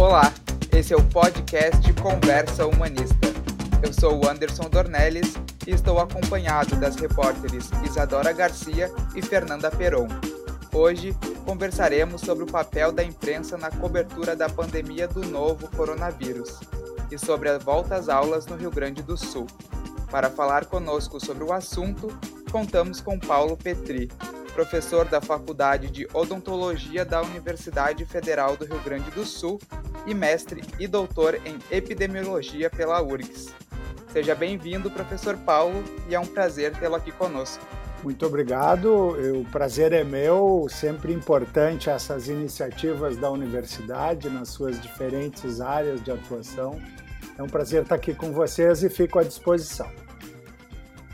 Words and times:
Olá, 0.00 0.32
esse 0.72 0.94
é 0.94 0.96
o 0.96 1.04
podcast 1.10 1.92
Conversa 1.92 2.66
Humanista. 2.66 3.28
Eu 3.82 3.92
sou 3.92 4.24
o 4.24 4.26
Anderson 4.26 4.70
Dornelles 4.70 5.34
e 5.66 5.72
estou 5.72 5.98
acompanhado 5.98 6.74
das 6.76 6.96
repórteres 6.96 7.68
Isadora 7.84 8.32
Garcia 8.32 8.90
e 9.14 9.20
Fernanda 9.20 9.70
Peron. 9.70 10.08
Hoje 10.72 11.14
conversaremos 11.44 12.22
sobre 12.22 12.44
o 12.44 12.46
papel 12.46 12.92
da 12.92 13.04
imprensa 13.04 13.58
na 13.58 13.70
cobertura 13.70 14.34
da 14.34 14.48
pandemia 14.48 15.06
do 15.06 15.20
novo 15.26 15.68
coronavírus 15.76 16.58
e 17.10 17.18
sobre 17.18 17.50
a 17.50 17.58
volta 17.58 17.96
às 17.96 18.08
aulas 18.08 18.46
no 18.46 18.56
Rio 18.56 18.70
Grande 18.70 19.02
do 19.02 19.18
Sul. 19.18 19.46
Para 20.10 20.30
falar 20.30 20.64
conosco 20.64 21.22
sobre 21.22 21.44
o 21.44 21.52
assunto, 21.52 22.08
contamos 22.50 23.02
com 23.02 23.18
Paulo 23.18 23.54
Petri, 23.54 24.10
professor 24.60 25.06
da 25.06 25.22
Faculdade 25.22 25.88
de 25.88 26.06
Odontologia 26.12 27.02
da 27.02 27.22
Universidade 27.22 28.04
Federal 28.04 28.58
do 28.58 28.66
Rio 28.66 28.78
Grande 28.80 29.10
do 29.12 29.24
Sul 29.24 29.58
e 30.06 30.12
mestre 30.12 30.62
e 30.78 30.86
doutor 30.86 31.34
em 31.46 31.58
Epidemiologia 31.70 32.68
pela 32.68 33.00
URGS. 33.00 33.54
Seja 34.12 34.34
bem-vindo, 34.34 34.90
professor 34.90 35.34
Paulo, 35.38 35.82
e 36.10 36.14
é 36.14 36.20
um 36.20 36.26
prazer 36.26 36.76
tê-lo 36.76 36.94
aqui 36.94 37.10
conosco. 37.10 37.64
Muito 38.04 38.26
obrigado, 38.26 39.16
o 39.34 39.46
prazer 39.50 39.94
é 39.94 40.04
meu, 40.04 40.66
sempre 40.68 41.10
importante 41.10 41.88
essas 41.88 42.28
iniciativas 42.28 43.16
da 43.16 43.30
universidade 43.30 44.28
nas 44.28 44.50
suas 44.50 44.78
diferentes 44.78 45.62
áreas 45.62 46.04
de 46.04 46.10
atuação. 46.10 46.78
É 47.38 47.42
um 47.42 47.48
prazer 47.48 47.84
estar 47.84 47.94
aqui 47.94 48.12
com 48.12 48.30
vocês 48.30 48.82
e 48.82 48.90
fico 48.90 49.18
à 49.18 49.22
disposição. 49.22 49.90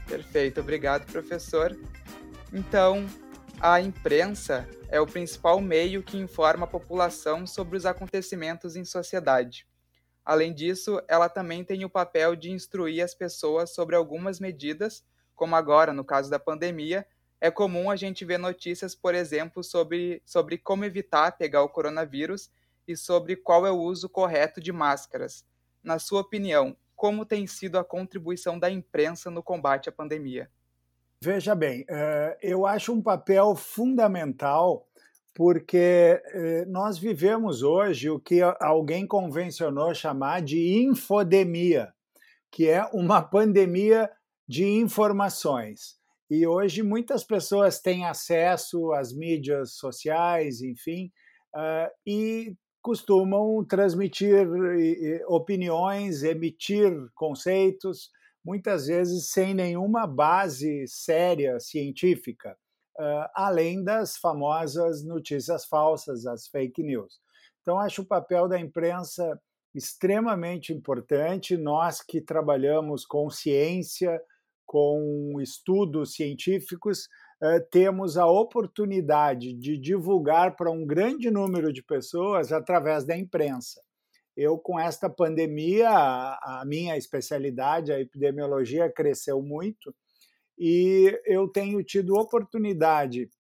Perfeito, 0.09 0.59
obrigado, 0.59 1.07
professor. 1.07 1.77
Então, 2.53 3.05
a 3.61 3.81
imprensa 3.81 4.69
é 4.89 5.01
o 5.01 5.07
principal 5.07 5.61
meio 5.61 6.03
que 6.03 6.19
informa 6.19 6.65
a 6.65 6.69
população 6.69 7.47
sobre 7.47 7.77
os 7.77 7.87
acontecimentos 7.87 8.77
em 8.77 8.85
sociedade. 8.85 9.67
Além 10.25 10.53
disso, 10.53 11.01
ela 11.09 11.29
também 11.29 11.65
tem 11.65 11.85
o 11.85 11.91
papel 11.91 12.37
de 12.37 12.51
instruir 12.51 13.03
as 13.03 13.15
pessoas 13.15 13.75
sobre 13.75 13.97
algumas 13.97 14.39
medidas, 14.41 15.05
como 15.35 15.57
agora, 15.57 15.93
no 15.93 16.05
caso 16.05 16.31
da 16.31 16.39
pandemia, 16.39 17.07
é 17.41 17.51
comum 17.51 17.91
a 17.91 17.97
gente 17.97 18.25
ver 18.25 18.39
notícias, 18.39 18.95
por 18.95 19.15
exemplo, 19.15 19.63
sobre, 19.63 20.23
sobre 20.25 20.59
como 20.59 20.85
evitar 20.85 21.37
pegar 21.37 21.63
o 21.63 21.69
coronavírus 21.69 22.51
e 22.87 22.97
sobre 22.97 23.37
qual 23.37 23.67
é 23.67 23.71
o 23.71 23.81
uso 23.81 24.09
correto 24.09 24.61
de 24.61 24.73
máscaras. 24.73 25.45
Na 25.83 25.99
sua 25.99 26.21
opinião, 26.21 26.77
como 26.95 27.25
tem 27.25 27.47
sido 27.47 27.79
a 27.79 27.85
contribuição 27.85 28.59
da 28.59 28.71
imprensa 28.71 29.31
no 29.31 29.43
combate 29.43 29.89
à 29.89 29.93
pandemia? 29.93 30.51
Veja 31.27 31.57
bem, 31.57 31.85
eh, 31.91 32.39
eu 32.41 32.65
acho 32.65 32.93
um 32.93 33.03
papel 33.03 33.57
fundamental 33.57 34.87
porque 35.35 36.23
eh, 36.25 36.65
nós 36.69 36.99
vivemos 36.99 37.65
hoje 37.65 38.09
o 38.09 38.21
que 38.21 38.41
alguém 38.61 39.05
convencionou 39.05 39.93
chamar 39.93 40.41
de 40.41 40.85
infodemia, 40.85 41.93
que 42.49 42.69
é 42.69 42.85
uma 42.93 43.21
pandemia 43.29 44.09
de 44.47 44.67
informações. 44.67 45.97
E 46.31 46.47
hoje 46.47 46.85
muitas 46.85 47.25
pessoas 47.25 47.81
têm 47.81 48.07
acesso 48.07 48.93
às 48.93 49.13
mídias 49.13 49.73
sociais, 49.73 50.61
enfim, 50.63 51.11
uh, 51.57 51.91
e 52.07 52.55
costumam 52.81 53.65
transmitir 53.65 54.47
opiniões, 55.27 56.23
emitir 56.23 56.93
conceitos, 57.17 58.13
muitas 58.47 58.87
vezes 58.87 59.29
sem 59.31 59.53
nenhuma 59.53 60.07
base 60.07 60.87
séria 60.87 61.59
científica, 61.59 62.57
além 63.35 63.83
das 63.83 64.17
famosas 64.17 65.05
notícias 65.05 65.65
falsas, 65.65 66.25
as 66.27 66.47
fake 66.47 66.81
news. 66.81 67.19
Então, 67.61 67.81
acho 67.81 68.03
o 68.03 68.07
papel 68.07 68.47
da 68.47 68.59
imprensa 68.59 69.37
extremamente 69.75 70.73
importante. 70.73 71.57
Nós 71.57 72.01
que 72.01 72.21
trabalhamos 72.21 73.05
com 73.05 73.29
ciência, 73.29 74.23
com 74.65 75.39
estudos 75.41 76.15
científicos, 76.15 77.09
eh, 77.43 77.61
temos 77.71 78.17
a 78.17 78.27
oportunidade 78.27 79.53
de 79.53 79.77
divulgar 79.77 80.55
para 80.55 80.71
um 80.71 80.87
grande 80.87 81.31
número 81.31 81.73
de 81.73 81.83
pessoas 81.83 82.53
através 82.53 83.05
da 83.05 83.17
imprensa. 83.17 83.83
Eu, 84.37 84.59
com 84.59 84.79
esta 84.79 85.09
pandemia, 85.09 85.89
a 85.89 86.63
minha 86.67 86.97
especialidade, 86.97 87.93
a 87.93 88.01
epidemiologia, 88.01 88.93
cresceu 88.93 89.41
muito 89.41 89.95
e 90.59 91.19
eu 91.25 91.49
tenho 91.49 91.83
tido 91.83 92.17
oportunidade 92.17 93.31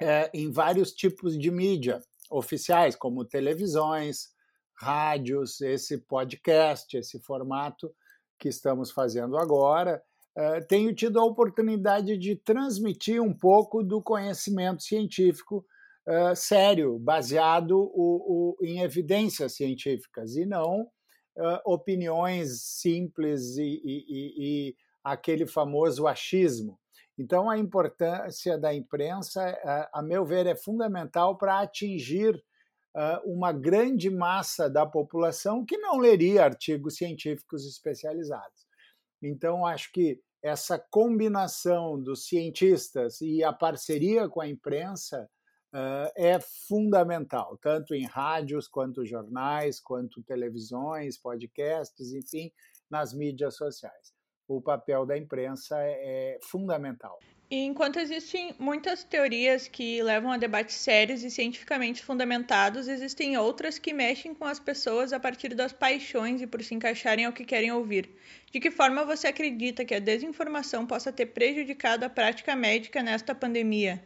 é, 0.00 0.30
em 0.32 0.50
vários 0.50 0.92
tipos 0.92 1.38
de 1.38 1.50
mídia 1.50 2.00
oficiais, 2.30 2.94
como 2.94 3.24
televisões, 3.24 4.30
rádios, 4.74 5.60
esse 5.60 5.98
podcast, 5.98 6.96
esse 6.96 7.18
formato 7.20 7.94
que 8.38 8.48
estamos 8.48 8.90
fazendo 8.90 9.36
agora, 9.36 10.02
eh, 10.34 10.60
tenho 10.62 10.94
tido 10.94 11.20
a 11.20 11.24
oportunidade 11.24 12.16
de 12.16 12.34
transmitir 12.34 13.20
um 13.20 13.34
pouco 13.34 13.82
do 13.82 14.00
conhecimento 14.00 14.82
científico 14.82 15.66
uh, 16.10 16.34
sério, 16.34 16.98
baseado 16.98 17.78
o, 17.78 18.56
o, 18.60 18.66
em 18.66 18.80
evidências 18.80 19.54
científicas 19.54 20.34
e 20.36 20.44
não 20.44 20.82
uh, 20.82 21.60
opiniões 21.64 22.62
simples 22.62 23.56
e, 23.56 23.62
e, 23.62 24.04
e, 24.08 24.68
e, 24.68 24.76
aquele 25.04 25.46
famoso 25.46 26.06
achismo. 26.06 26.78
Então, 27.16 27.48
a 27.48 27.56
importância 27.56 28.58
da 28.58 28.74
imprensa, 28.74 29.58
a 29.92 30.02
meu 30.02 30.24
ver, 30.24 30.46
é 30.46 30.56
fundamental 30.56 31.36
para 31.36 31.60
atingir 31.60 32.42
uma 33.24 33.52
grande 33.52 34.08
massa 34.08 34.70
da 34.70 34.86
população 34.86 35.64
que 35.64 35.76
não 35.76 35.98
leria 35.98 36.44
artigos 36.44 36.96
científicos 36.96 37.66
especializados. 37.66 38.66
Então, 39.22 39.66
acho 39.66 39.92
que 39.92 40.18
essa 40.42 40.78
combinação 40.78 42.00
dos 42.02 42.26
cientistas 42.26 43.20
e 43.20 43.44
a 43.44 43.52
parceria 43.52 44.28
com 44.28 44.40
a 44.40 44.48
imprensa 44.48 45.28
uh, 45.72 46.10
é 46.16 46.38
fundamental, 46.40 47.58
tanto 47.60 47.94
em 47.94 48.04
rádios, 48.04 48.68
quanto 48.68 49.04
jornais, 49.04 49.80
quanto 49.80 50.22
televisões, 50.22 51.18
podcasts, 51.18 52.12
enfim, 52.12 52.52
nas 52.90 53.12
mídias 53.12 53.56
sociais. 53.56 54.12
O 54.48 54.60
papel 54.60 55.06
da 55.06 55.16
imprensa 55.16 55.76
é, 55.78 56.36
é 56.36 56.38
fundamental. 56.42 57.18
Enquanto 57.52 57.98
existem 57.98 58.54
muitas 58.60 59.02
teorias 59.02 59.66
que 59.66 60.00
levam 60.04 60.30
a 60.30 60.36
debates 60.36 60.76
sérios 60.76 61.24
e 61.24 61.30
cientificamente 61.32 62.00
fundamentados, 62.00 62.86
existem 62.86 63.36
outras 63.36 63.76
que 63.76 63.92
mexem 63.92 64.32
com 64.32 64.44
as 64.44 64.60
pessoas 64.60 65.12
a 65.12 65.18
partir 65.18 65.52
das 65.54 65.72
paixões 65.72 66.40
e 66.40 66.46
por 66.46 66.62
se 66.62 66.76
encaixarem 66.76 67.24
ao 67.24 67.32
que 67.32 67.44
querem 67.44 67.72
ouvir. 67.72 68.08
De 68.52 68.60
que 68.60 68.70
forma 68.70 69.04
você 69.04 69.26
acredita 69.26 69.84
que 69.84 69.96
a 69.96 69.98
desinformação 69.98 70.86
possa 70.86 71.12
ter 71.12 71.26
prejudicado 71.26 72.04
a 72.04 72.08
prática 72.08 72.54
médica 72.54 73.02
nesta 73.02 73.34
pandemia? 73.34 74.00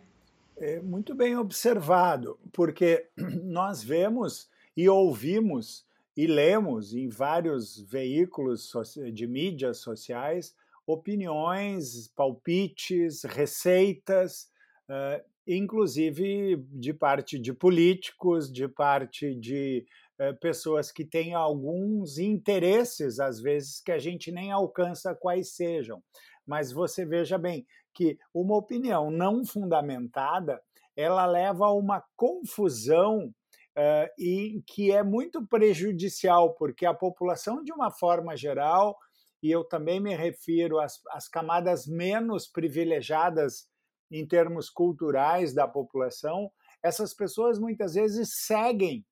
É 0.56 0.80
muito 0.80 1.14
bem 1.14 1.36
observado, 1.36 2.38
porque 2.52 3.08
nós 3.42 3.82
vemos 3.82 4.48
e 4.76 4.88
ouvimos 4.88 5.84
e 6.16 6.26
lemos 6.26 6.94
em 6.94 7.08
vários 7.08 7.80
veículos 7.80 8.72
de 9.12 9.26
mídias 9.26 9.78
sociais 9.78 10.54
opiniões, 10.86 12.08
palpites, 12.08 13.24
receitas, 13.24 14.50
uh, 14.88 15.22
inclusive 15.46 16.56
de 16.70 16.92
parte 16.92 17.38
de 17.38 17.52
políticos, 17.52 18.52
de 18.52 18.68
parte 18.68 19.34
de 19.34 19.86
uh, 20.20 20.38
pessoas 20.38 20.92
que 20.92 21.04
têm 21.04 21.34
alguns 21.34 22.18
interesses, 22.18 23.18
às 23.18 23.40
vezes, 23.40 23.80
que 23.80 23.92
a 23.92 23.98
gente 23.98 24.30
nem 24.30 24.52
alcança 24.52 25.14
quais 25.14 25.54
sejam. 25.54 26.02
Mas 26.46 26.70
você 26.70 27.06
veja 27.06 27.38
bem 27.38 27.66
que 27.94 28.18
uma 28.32 28.56
opinião 28.56 29.10
não 29.10 29.44
fundamentada 29.44 30.60
ela 30.96 31.26
leva 31.26 31.66
a 31.66 31.72
uma 31.72 32.04
confusão 32.16 33.32
uh, 33.76 34.08
e 34.18 34.62
que 34.66 34.92
é 34.92 35.02
muito 35.02 35.46
prejudicial, 35.46 36.54
porque 36.54 36.86
a 36.86 36.94
população, 36.94 37.62
de 37.62 37.72
uma 37.72 37.90
forma 37.90 38.36
geral, 38.36 38.96
e 39.42 39.50
eu 39.50 39.64
também 39.64 40.00
me 40.00 40.14
refiro 40.14 40.78
às, 40.78 41.00
às 41.10 41.28
camadas 41.28 41.86
menos 41.86 42.46
privilegiadas 42.46 43.68
em 44.10 44.26
termos 44.26 44.70
culturais 44.70 45.52
da 45.52 45.66
população, 45.66 46.50
essas 46.82 47.12
pessoas 47.14 47.58
muitas 47.58 47.94
vezes 47.94 48.44
seguem 48.46 49.04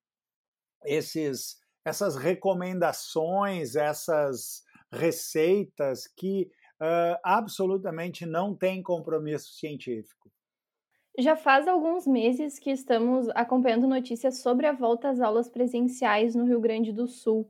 esses, 0.84 1.56
essas 1.84 2.16
recomendações, 2.16 3.74
essas 3.74 4.62
receitas 4.92 6.06
que 6.06 6.50
uh, 6.82 7.16
absolutamente 7.22 8.26
não 8.26 8.54
têm 8.54 8.82
compromisso 8.82 9.54
científico. 9.54 10.30
Já 11.16 11.36
faz 11.36 11.68
alguns 11.68 12.06
meses 12.06 12.58
que 12.58 12.70
estamos 12.70 13.28
acompanhando 13.34 13.86
notícias 13.86 14.38
sobre 14.38 14.66
a 14.66 14.72
volta 14.72 15.10
às 15.10 15.20
aulas 15.20 15.48
presenciais 15.48 16.34
no 16.34 16.44
Rio 16.44 16.60
Grande 16.60 16.92
do 16.92 17.06
Sul. 17.06 17.48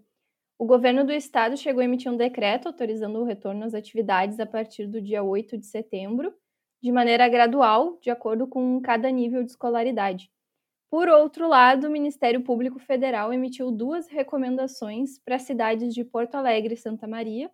O 0.59 0.67
governo 0.67 1.05
do 1.05 1.13
estado 1.13 1.57
chegou 1.57 1.81
a 1.81 1.85
emitir 1.85 2.11
um 2.11 2.17
decreto 2.17 2.67
autorizando 2.67 3.21
o 3.21 3.25
retorno 3.25 3.65
às 3.65 3.75
atividades 3.75 4.39
a 4.39 4.47
partir 4.47 4.87
do 4.87 5.01
dia 5.01 5.23
8 5.23 5.57
de 5.57 5.67
setembro, 5.67 6.35
de 6.83 6.93
maneira 6.93 7.29
gradual, 7.29 7.99
de 8.01 8.11
acordo 8.11 8.47
com 8.47 8.81
cada 8.81 9.11
nível 9.11 9.43
de 9.45 9.51
escolaridade. 9.51 10.31
Por 10.91 11.09
outro 11.09 11.49
lado, 11.49 11.87
o 11.87 11.91
Ministério 11.91 12.43
Público 12.43 12.79
Federal 12.79 13.33
emitiu 13.33 13.71
duas 13.71 14.09
recomendações 14.09 15.19
para 15.21 15.37
as 15.37 15.43
cidades 15.43 15.95
de 15.95 16.05
Porto 16.05 16.35
Alegre 16.35 16.75
e 16.75 16.77
Santa 16.77 17.07
Maria, 17.07 17.51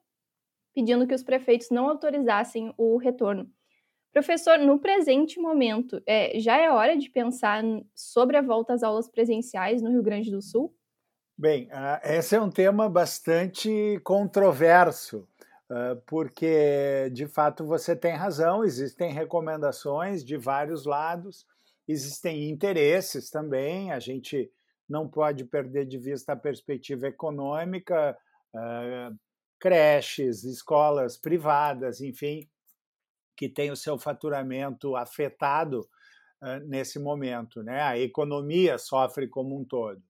pedindo 0.79 1.09
que 1.09 1.15
os 1.15 1.25
prefeitos 1.25 1.71
não 1.71 1.89
autorizassem 1.89 2.73
o 2.79 2.99
retorno. 2.99 3.51
Professor, 4.13 4.59
no 4.59 4.79
presente 4.79 5.41
momento, 5.41 6.01
é, 6.07 6.39
já 6.39 6.57
é 6.57 6.71
hora 6.71 6.97
de 6.97 7.11
pensar 7.11 7.65
sobre 7.97 8.37
a 8.37 8.43
volta 8.43 8.75
às 8.75 8.85
aulas 8.85 9.09
presenciais 9.09 9.83
no 9.83 9.91
Rio 9.91 10.05
Grande 10.05 10.31
do 10.31 10.41
Sul? 10.41 10.73
Bem, 11.37 11.67
uh, 11.67 11.99
esse 12.05 12.37
é 12.37 12.41
um 12.41 12.49
tema 12.49 12.89
bastante 12.89 14.01
controverso, 14.05 15.29
uh, 15.69 16.01
porque 16.07 17.11
de 17.13 17.27
fato 17.27 17.67
você 17.67 17.97
tem 17.97 18.15
razão, 18.15 18.63
existem 18.63 19.13
recomendações 19.13 20.25
de 20.25 20.37
vários 20.37 20.87
lados, 20.87 21.45
existem 21.89 22.49
interesses 22.49 23.31
também, 23.31 23.91
a 23.91 23.99
gente 23.99 24.49
não 24.89 25.09
pode 25.09 25.45
perder 25.45 25.87
de 25.87 25.99
vista 25.99 26.35
a 26.35 26.37
perspectiva 26.37 27.09
econômica, 27.09 28.17
uh, 28.55 29.28
creches, 29.59 30.45
escolas 30.45 31.17
privadas, 31.17 32.01
enfim, 32.01 32.49
que 33.37 33.49
tem 33.49 33.71
o 33.71 33.77
seu 33.77 33.99
faturamento 33.99 34.97
afetado 34.97 35.81
uh, 36.43 36.67
nesse 36.67 36.99
momento, 36.99 37.63
né? 37.63 37.81
A 37.83 37.99
economia 37.99 38.79
sofre 38.79 39.29
como 39.29 39.59
um 39.59 39.65
todo. 39.65 40.03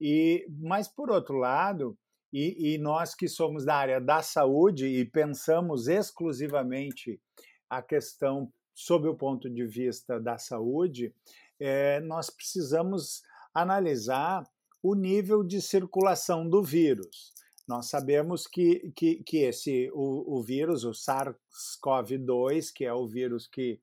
E, 0.00 0.46
mas 0.58 0.88
por 0.88 1.10
outro 1.10 1.36
lado, 1.36 1.96
e, 2.32 2.74
e 2.74 2.78
nós 2.78 3.14
que 3.14 3.28
somos 3.28 3.64
da 3.64 3.74
área 3.74 4.00
da 4.00 4.22
saúde 4.22 4.86
e 4.86 5.04
pensamos 5.04 5.88
exclusivamente 5.88 7.20
a 7.68 7.82
questão 7.82 8.52
sob 8.74 9.08
o 9.08 9.14
ponto 9.14 9.50
de 9.50 9.66
vista 9.66 10.18
da 10.18 10.38
saúde, 10.38 11.14
é, 11.58 12.00
nós 12.00 12.30
precisamos 12.30 13.22
analisar 13.52 14.42
o 14.82 14.94
nível 14.94 15.44
de 15.44 15.60
circulação 15.60 16.48
do 16.48 16.62
vírus. 16.62 17.34
Nós 17.70 17.86
sabemos 17.86 18.48
que, 18.48 18.90
que, 18.96 19.22
que 19.22 19.44
esse, 19.44 19.88
o, 19.94 20.38
o 20.38 20.42
vírus, 20.42 20.82
o 20.82 20.90
SARS-CoV-2, 20.90 22.72
que 22.74 22.84
é 22.84 22.92
o 22.92 23.06
vírus 23.06 23.46
que, 23.46 23.80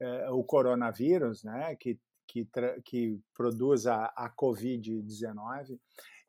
é, 0.00 0.30
o 0.30 0.42
coronavírus, 0.42 1.44
né, 1.44 1.76
que, 1.76 2.00
que, 2.26 2.48
que 2.82 3.20
produz 3.34 3.86
a, 3.86 4.06
a 4.16 4.34
Covid-19, 4.34 5.78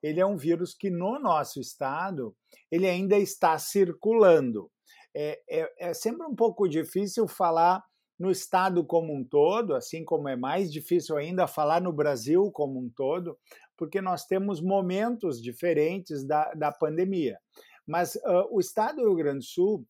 ele 0.04 0.20
é 0.20 0.26
um 0.26 0.36
vírus 0.36 0.74
que 0.74 0.90
no 0.90 1.18
nosso 1.18 1.62
estado 1.62 2.36
ele 2.70 2.90
ainda 2.90 3.18
está 3.18 3.58
circulando. 3.58 4.70
É, 5.16 5.42
é, 5.50 5.74
é, 5.80 5.94
sempre 5.94 6.28
um 6.28 6.36
pouco 6.36 6.68
difícil 6.68 7.26
falar 7.26 7.82
no 8.20 8.30
estado 8.30 8.84
como 8.84 9.16
um 9.16 9.24
todo, 9.24 9.76
assim 9.76 10.04
como 10.04 10.28
é 10.28 10.36
mais 10.36 10.74
difícil 10.74 11.16
ainda 11.16 11.48
falar 11.48 11.80
no 11.80 11.94
Brasil 11.94 12.52
como 12.52 12.78
um 12.82 12.90
todo, 12.90 13.38
porque 13.78 14.02
nós 14.02 14.26
temos 14.26 14.60
momentos 14.60 15.42
diferentes 15.42 16.26
da, 16.26 16.54
da 16.54 16.72
pandemia. 16.72 17.38
Mas 17.86 18.16
uh, 18.16 18.48
o 18.52 18.60
estado 18.60 18.98
do 18.98 19.08
Rio 19.08 19.16
Grande 19.16 19.40
do 19.40 19.46
Sul 19.46 19.88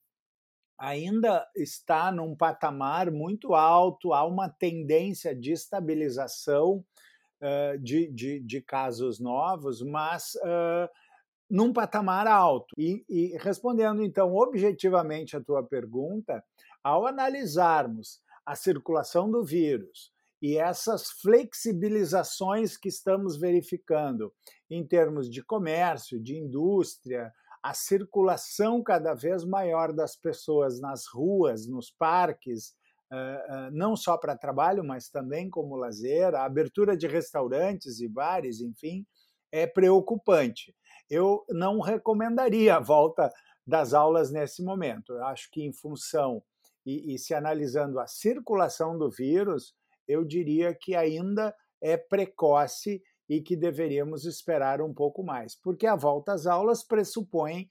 ainda 0.78 1.48
está 1.56 2.12
num 2.12 2.36
patamar 2.36 3.10
muito 3.10 3.56
alto, 3.56 4.14
há 4.14 4.24
uma 4.26 4.48
tendência 4.48 5.36
de 5.36 5.52
estabilização 5.52 6.86
uh, 7.42 7.80
de, 7.80 8.08
de, 8.12 8.40
de, 8.40 8.62
casos 8.62 9.20
novos, 9.20 9.82
mas 9.82 10.36
uh, 10.36 10.88
num 11.50 11.74
patamar 11.74 12.28
alto. 12.28 12.76
E, 12.78 13.04
e 13.10 13.38
respondendo, 13.40 14.04
então, 14.04 14.36
objetivamente 14.36 15.36
a 15.36 15.42
tua 15.42 15.64
pergunta, 15.64 16.44
ao 16.84 17.08
analisarmos 17.08 18.22
a 18.46 18.56
circulação 18.56 19.32
do 19.32 19.44
vírus, 19.44 20.12
e 20.42 20.58
essas 20.58 21.10
flexibilizações 21.22 22.78
que 22.78 22.90
estamos 22.90 23.38
verificando 23.38 24.34
em 24.70 24.86
termos 24.86 25.30
de 25.30 25.44
comércio, 25.44 26.22
de 26.22 26.38
indústria, 26.38 27.34
a 27.64 27.74
circulação 27.74 28.84
cada 28.84 29.14
vez 29.14 29.44
maior 29.44 29.92
das 29.92 30.16
pessoas 30.16 30.80
nas 30.80 31.06
ruas, 31.08 31.68
nos 31.68 31.90
parques, 31.92 32.76
não 33.72 33.96
só 33.96 34.18
para 34.18 34.38
trabalho, 34.38 34.84
mas 34.84 35.10
também 35.10 35.50
como 35.50 35.76
lazer, 35.76 36.36
a 36.36 36.46
abertura 36.46 36.96
de 36.96 37.08
restaurantes 37.08 38.00
e 38.00 38.08
bares, 38.08 38.62
enfim, 38.62 39.06
é 39.52 39.66
preocupante. 39.66 40.76
Eu 41.10 41.44
não 41.50 41.80
recomendaria 41.80 42.76
a 42.76 42.80
volta 42.80 43.32
das 43.66 43.94
aulas 43.94 44.32
nesse 44.32 44.64
momento. 44.64 45.14
Eu 45.14 45.26
acho 45.26 45.50
que, 45.52 45.64
em 45.64 45.74
função 45.74 46.44
e, 46.86 47.14
e 47.14 47.18
se 47.18 47.34
analisando 47.34 48.00
a 48.00 48.08
circulação 48.08 48.98
do 48.98 49.10
vírus, 49.10 49.74
eu 50.08 50.24
diria 50.24 50.74
que 50.74 50.96
ainda 50.96 51.54
é 51.82 51.98
precoce 51.98 53.02
e 53.30 53.42
que 53.42 53.56
deveríamos 53.56 54.26
esperar 54.26 54.82
um 54.82 54.94
pouco 54.94 55.24
mais, 55.24 55.56
porque 55.56 55.86
a 55.86 55.96
volta 55.96 56.34
às 56.34 56.46
aulas 56.46 56.84
pressupõe, 56.84 57.68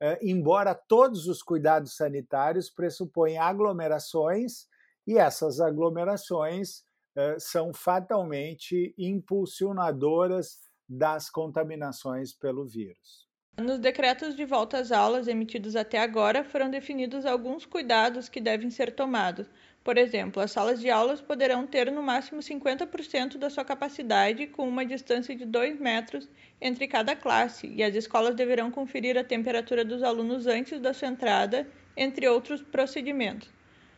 eh, 0.00 0.18
embora 0.22 0.74
todos 0.74 1.26
os 1.26 1.42
cuidados 1.42 1.96
sanitários 1.96 2.70
pressupõem 2.70 3.36
aglomerações, 3.38 4.68
e 5.06 5.18
essas 5.18 5.60
aglomerações 5.60 6.84
eh, 7.16 7.36
são 7.38 7.72
fatalmente 7.74 8.94
impulsionadoras 8.96 10.58
das 10.88 11.28
contaminações 11.28 12.32
pelo 12.32 12.66
vírus. 12.66 13.29
Nos 13.58 13.78
decretos 13.78 14.34
de 14.34 14.44
volta 14.44 14.78
às 14.78 14.90
aulas 14.90 15.28
emitidos 15.28 15.76
até 15.76 15.98
agora, 15.98 16.42
foram 16.42 16.70
definidos 16.70 17.26
alguns 17.26 17.66
cuidados 17.66 18.28
que 18.28 18.40
devem 18.40 18.70
ser 18.70 18.92
tomados, 18.92 19.46
por 19.82 19.96
exemplo, 19.96 20.42
as 20.42 20.52
salas 20.52 20.78
de 20.78 20.90
aulas 20.90 21.22
poderão 21.22 21.66
ter 21.66 21.90
no 21.90 22.02
máximo 22.02 22.40
50% 22.40 23.38
da 23.38 23.48
sua 23.48 23.64
capacidade, 23.64 24.46
com 24.46 24.68
uma 24.68 24.84
distância 24.84 25.34
de 25.34 25.46
2 25.46 25.80
metros 25.80 26.28
entre 26.60 26.86
cada 26.86 27.16
classe, 27.16 27.66
e 27.66 27.82
as 27.82 27.94
escolas 27.94 28.34
deverão 28.34 28.70
conferir 28.70 29.16
a 29.16 29.24
temperatura 29.24 29.82
dos 29.82 30.02
alunos 30.02 30.46
antes 30.46 30.78
da 30.78 30.92
sua 30.92 31.08
entrada, 31.08 31.66
entre 31.96 32.28
outros 32.28 32.60
procedimentos. 32.60 33.48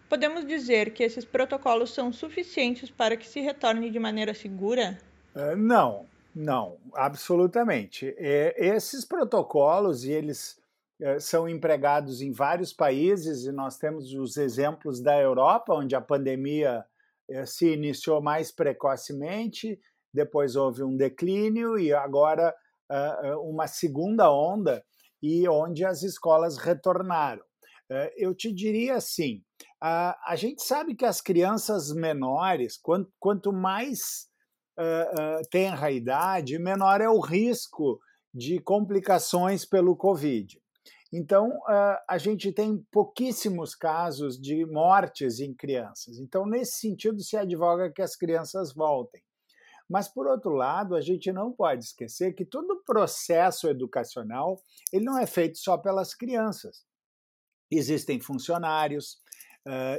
Podemos 0.08 0.46
dizer 0.46 0.92
que 0.92 1.02
esses 1.02 1.24
protocolos 1.24 1.92
são 1.92 2.12
suficientes 2.12 2.88
para 2.88 3.16
que 3.16 3.26
se 3.26 3.40
retorne 3.40 3.90
de 3.90 3.98
maneira 3.98 4.34
segura? 4.34 4.98
Uh, 5.34 5.56
não, 5.56 6.06
não, 6.34 6.78
absolutamente. 6.94 8.14
É, 8.18 8.54
esses 8.56 9.04
protocolos, 9.04 10.04
e 10.04 10.12
eles 10.12 10.60
eh, 11.00 11.18
são 11.18 11.48
empregados 11.48 12.20
em 12.22 12.32
vários 12.32 12.72
países 12.72 13.44
e 13.44 13.52
nós 13.52 13.76
temos 13.76 14.14
os 14.14 14.36
exemplos 14.36 15.00
da 15.00 15.18
Europa, 15.20 15.74
onde 15.74 15.94
a 15.94 16.00
pandemia 16.00 16.84
eh, 17.28 17.44
se 17.44 17.72
iniciou 17.72 18.22
mais 18.22 18.52
precocemente, 18.52 19.80
depois 20.14 20.56
houve 20.56 20.82
um 20.82 20.96
declínio 20.96 21.78
e 21.78 21.92
agora 21.92 22.54
uma 23.42 23.66
segunda 23.66 24.30
onda 24.30 24.84
e 25.22 25.48
onde 25.48 25.82
as 25.82 26.02
escolas 26.02 26.58
retornaram. 26.58 27.42
Eh, 27.90 28.14
eu 28.16 28.34
te 28.34 28.52
diria 28.52 28.96
assim: 28.96 29.42
a, 29.80 30.34
gente 30.34 30.62
sabe 30.62 30.94
que 30.94 31.04
as 31.04 31.20
crianças 31.20 31.92
menores, 31.92 32.78
quanto, 32.78 33.12
quanto 33.20 33.52
mais 33.52 34.28
uh, 34.82 35.40
uh, 35.40 35.48
tenra 35.50 35.90
idade, 35.90 36.58
menor 36.58 37.00
é 37.00 37.08
o 37.08 37.20
risco 37.20 38.00
de 38.34 38.58
complicações 38.60 39.64
pelo 39.64 39.96
Covid. 39.96 40.60
Então, 41.14 41.50
a 42.08 42.16
gente 42.16 42.50
tem 42.52 42.78
pouquíssimos 42.90 43.74
casos 43.74 44.40
de 44.40 44.64
mortes 44.64 45.40
em 45.40 45.52
crianças. 45.52 46.18
Então, 46.18 46.46
nesse 46.46 46.80
sentido, 46.80 47.20
se 47.20 47.36
advoga 47.36 47.92
que 47.92 48.00
as 48.00 48.16
crianças 48.16 48.72
voltem. 48.72 49.22
Mas, 49.86 50.08
por 50.08 50.26
outro 50.26 50.52
lado, 50.52 50.96
a 50.96 51.02
gente 51.02 51.30
não 51.30 51.52
pode 51.52 51.84
esquecer 51.84 52.32
que 52.32 52.46
todo 52.46 52.70
o 52.70 52.82
processo 52.82 53.68
educacional 53.68 54.58
ele 54.90 55.04
não 55.04 55.18
é 55.18 55.26
feito 55.26 55.58
só 55.58 55.76
pelas 55.76 56.14
crianças. 56.14 56.82
Existem 57.70 58.18
funcionários, 58.18 59.18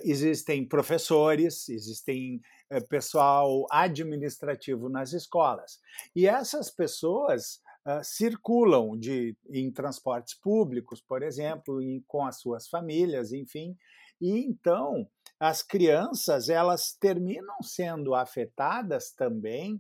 existem 0.03 0.67
professores, 0.67 1.69
existem 1.69 2.41
pessoal 2.81 3.65
administrativo 3.69 4.89
nas 4.89 5.13
escolas. 5.13 5.79
E 6.15 6.27
essas 6.27 6.69
pessoas 6.69 7.61
uh, 7.85 8.03
circulam 8.03 8.97
de, 8.97 9.35
em 9.49 9.71
transportes 9.71 10.33
públicos, 10.33 11.01
por 11.01 11.21
exemplo, 11.21 11.81
e 11.81 12.03
com 12.07 12.25
as 12.25 12.39
suas 12.39 12.67
famílias, 12.67 13.31
enfim. 13.31 13.77
E 14.21 14.45
então 14.45 15.07
as 15.39 15.61
crianças 15.61 16.49
elas 16.49 16.95
terminam 16.99 17.61
sendo 17.61 18.15
afetadas 18.15 19.11
também 19.11 19.75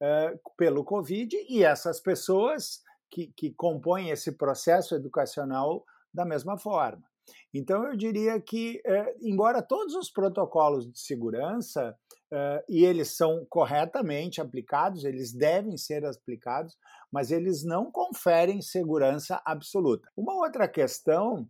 uh, 0.00 0.52
pelo 0.56 0.84
Covid 0.84 1.36
e 1.48 1.62
essas 1.62 2.00
pessoas 2.00 2.82
que, 3.10 3.28
que 3.36 3.52
compõem 3.52 4.10
esse 4.10 4.32
processo 4.32 4.94
educacional 4.94 5.84
da 6.12 6.24
mesma 6.24 6.58
forma. 6.58 7.04
Então, 7.52 7.86
eu 7.86 7.96
diria 7.96 8.40
que, 8.40 8.80
eh, 8.84 9.16
embora 9.20 9.62
todos 9.62 9.94
os 9.94 10.10
protocolos 10.10 10.90
de 10.90 10.98
segurança, 10.98 11.96
eh, 12.32 12.64
e 12.68 12.84
eles 12.84 13.16
são 13.16 13.46
corretamente 13.48 14.40
aplicados, 14.40 15.04
eles 15.04 15.32
devem 15.32 15.76
ser 15.76 16.04
aplicados, 16.04 16.76
mas 17.12 17.30
eles 17.30 17.64
não 17.64 17.90
conferem 17.92 18.60
segurança 18.60 19.40
absoluta. 19.44 20.10
Uma 20.16 20.34
outra 20.34 20.66
questão 20.66 21.48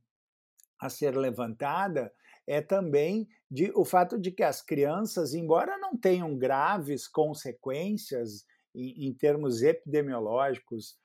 a 0.81 0.90
ser 0.90 1.16
levantada 1.16 2.12
é 2.47 2.61
também 2.61 3.26
de, 3.50 3.73
o 3.75 3.85
fato 3.85 4.19
de 4.19 4.31
que 4.31 4.43
as 4.43 4.61
crianças, 4.61 5.33
embora 5.33 5.78
não 5.78 5.97
tenham 5.97 6.37
graves 6.37 7.09
consequências 7.09 8.45
em, 8.75 9.09
em 9.09 9.14
termos 9.14 9.62
epidemiológicos 9.62 10.97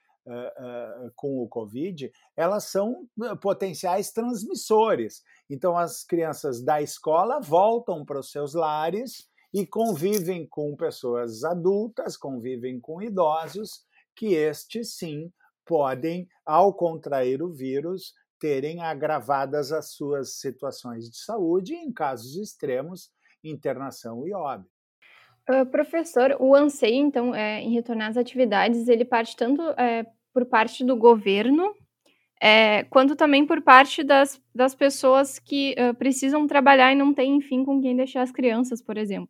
com 1.15 1.41
o 1.41 1.47
Covid, 1.47 2.11
elas 2.35 2.65
são 2.65 3.07
potenciais 3.41 4.11
transmissores. 4.11 5.23
Então, 5.49 5.77
as 5.77 6.03
crianças 6.03 6.63
da 6.63 6.81
escola 6.81 7.39
voltam 7.39 8.05
para 8.05 8.19
os 8.19 8.31
seus 8.31 8.53
lares 8.53 9.27
e 9.53 9.65
convivem 9.65 10.47
com 10.47 10.75
pessoas 10.75 11.43
adultas, 11.43 12.15
convivem 12.15 12.79
com 12.79 13.01
idosos, 13.01 13.83
que 14.15 14.33
estes 14.33 14.95
sim 14.95 15.31
podem, 15.65 16.27
ao 16.45 16.73
contrair 16.73 17.41
o 17.41 17.53
vírus, 17.53 18.13
terem 18.39 18.81
agravadas 18.81 19.71
as 19.71 19.91
suas 19.91 20.39
situações 20.39 21.09
de 21.09 21.17
saúde 21.17 21.73
e, 21.73 21.77
em 21.77 21.91
casos 21.91 22.35
extremos, 22.35 23.11
internação 23.43 24.25
e 24.27 24.33
óbito. 24.33 24.69
Uh, 25.49 25.65
professor, 25.65 26.37
o 26.39 26.55
anseio, 26.55 26.95
então, 26.95 27.33
é, 27.33 27.61
em 27.61 27.73
retornar 27.73 28.09
às 28.09 28.17
atividades, 28.17 28.87
ele 28.87 29.03
parte 29.03 29.35
tanto 29.35 29.61
é, 29.79 30.05
por 30.33 30.45
parte 30.45 30.83
do 30.83 30.95
governo, 30.95 31.73
é, 32.41 32.83
quanto 32.85 33.15
também 33.15 33.45
por 33.45 33.61
parte 33.61 34.03
das, 34.03 34.41
das 34.55 34.73
pessoas 34.73 35.39
que 35.39 35.75
uh, 35.77 35.93
precisam 35.95 36.47
trabalhar 36.47 36.91
e 36.91 36.95
não 36.95 37.13
têm, 37.13 37.35
enfim, 37.35 37.65
com 37.65 37.81
quem 37.81 37.95
deixar 37.95 38.21
as 38.21 38.31
crianças, 38.31 38.81
por 38.81 38.97
exemplo. 38.97 39.29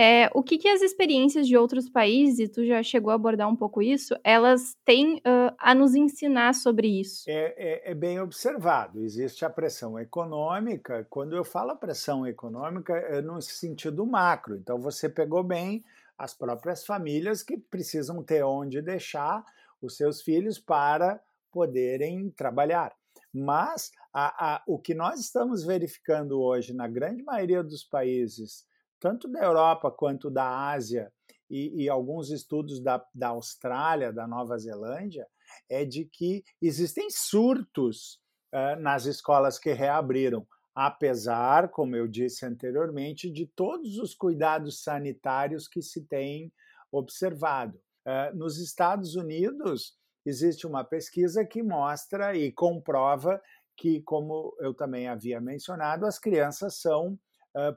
É, 0.00 0.30
o 0.32 0.44
que, 0.44 0.58
que 0.58 0.68
as 0.68 0.80
experiências 0.80 1.48
de 1.48 1.56
outros 1.56 1.88
países, 1.88 2.50
tu 2.50 2.64
já 2.64 2.80
chegou 2.84 3.10
a 3.10 3.14
abordar 3.14 3.48
um 3.48 3.56
pouco 3.56 3.82
isso, 3.82 4.14
elas 4.22 4.76
têm 4.84 5.16
uh, 5.16 5.52
a 5.58 5.74
nos 5.74 5.96
ensinar 5.96 6.54
sobre 6.54 7.00
isso? 7.00 7.24
É, 7.28 7.54
é, 7.56 7.90
é, 7.90 7.94
bem 7.96 8.20
observado. 8.20 9.00
Existe 9.00 9.44
a 9.44 9.50
pressão 9.50 9.98
econômica. 9.98 11.04
Quando 11.10 11.34
eu 11.34 11.44
falo 11.44 11.74
pressão 11.74 12.24
econômica, 12.24 12.94
é 12.94 13.20
no 13.20 13.42
sentido 13.42 14.06
macro. 14.06 14.54
Então, 14.54 14.78
você 14.78 15.08
pegou 15.08 15.42
bem 15.42 15.84
as 16.16 16.32
próprias 16.32 16.86
famílias 16.86 17.42
que 17.42 17.56
precisam 17.56 18.22
ter 18.22 18.44
onde 18.44 18.80
deixar 18.80 19.44
os 19.80 19.96
seus 19.96 20.22
filhos 20.22 20.58
para 20.58 21.20
poderem 21.52 22.30
trabalhar. 22.30 22.94
Mas 23.32 23.90
a, 24.12 24.54
a, 24.54 24.62
o 24.66 24.78
que 24.78 24.94
nós 24.94 25.20
estamos 25.20 25.64
verificando 25.64 26.40
hoje 26.40 26.72
na 26.72 26.88
grande 26.88 27.22
maioria 27.22 27.62
dos 27.62 27.84
países 27.84 28.66
tanto 29.00 29.28
da 29.28 29.42
Europa 29.42 29.90
quanto 29.90 30.30
da 30.30 30.70
Ásia 30.70 31.12
e, 31.50 31.84
e 31.84 31.88
alguns 31.88 32.30
estudos 32.30 32.82
da, 32.82 33.04
da 33.14 33.28
Austrália, 33.28 34.12
da 34.12 34.26
Nova 34.26 34.58
Zelândia, 34.58 35.26
é 35.68 35.84
de 35.84 36.04
que 36.04 36.44
existem 36.60 37.08
surtos 37.10 38.20
uh, 38.52 38.80
nas 38.80 39.06
escolas 39.06 39.58
que 39.58 39.72
reabriram, 39.72 40.46
apesar, 40.74 41.70
como 41.70 41.96
eu 41.96 42.06
disse 42.06 42.44
anteriormente, 42.44 43.30
de 43.30 43.46
todos 43.46 43.96
os 43.98 44.14
cuidados 44.14 44.82
sanitários 44.82 45.66
que 45.66 45.80
se 45.80 46.06
tem 46.06 46.52
observado. 46.92 47.80
Uh, 48.08 48.34
nos 48.34 48.58
Estados 48.58 49.14
Unidos, 49.14 49.94
existe 50.24 50.66
uma 50.66 50.82
pesquisa 50.82 51.44
que 51.44 51.62
mostra 51.62 52.34
e 52.34 52.50
comprova 52.50 53.38
que, 53.76 54.00
como 54.00 54.56
eu 54.60 54.72
também 54.72 55.08
havia 55.08 55.40
mencionado, 55.40 56.06
as 56.06 56.18
crianças 56.18 56.80
são 56.80 57.18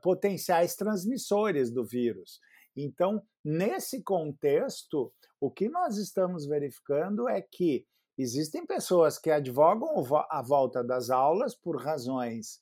potenciais 0.03 0.75
transmissores 0.75 1.71
do 1.71 1.83
vírus. 1.83 2.39
Então, 2.75 3.21
nesse 3.43 4.03
contexto, 4.03 5.11
o 5.39 5.49
que 5.49 5.67
nós 5.69 5.97
estamos 5.97 6.45
verificando 6.45 7.27
é 7.27 7.41
que 7.41 7.85
existem 8.17 8.65
pessoas 8.65 9.17
que 9.17 9.31
advogam 9.31 9.89
a 10.29 10.41
volta 10.41 10.83
das 10.83 11.09
aulas 11.09 11.55
por 11.55 11.81
razões 11.81 12.59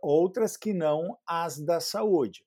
outras 0.00 0.56
que 0.56 0.72
não 0.72 1.18
as 1.26 1.58
da 1.58 1.80
saúde. 1.80 2.44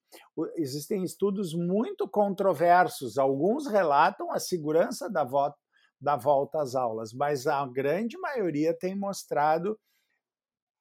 Existem 0.55 1.03
estudos 1.03 1.53
muito 1.53 2.07
controversos, 2.07 3.17
alguns 3.17 3.67
relatam 3.67 4.31
a 4.31 4.39
segurança 4.39 5.09
da 5.09 5.24
volta, 5.24 5.57
da 6.01 6.15
volta 6.15 6.62
às 6.62 6.75
aulas, 6.75 7.13
mas 7.13 7.45
a 7.45 7.65
grande 7.67 8.17
maioria 8.17 8.74
tem 8.74 8.95
mostrado 8.95 9.77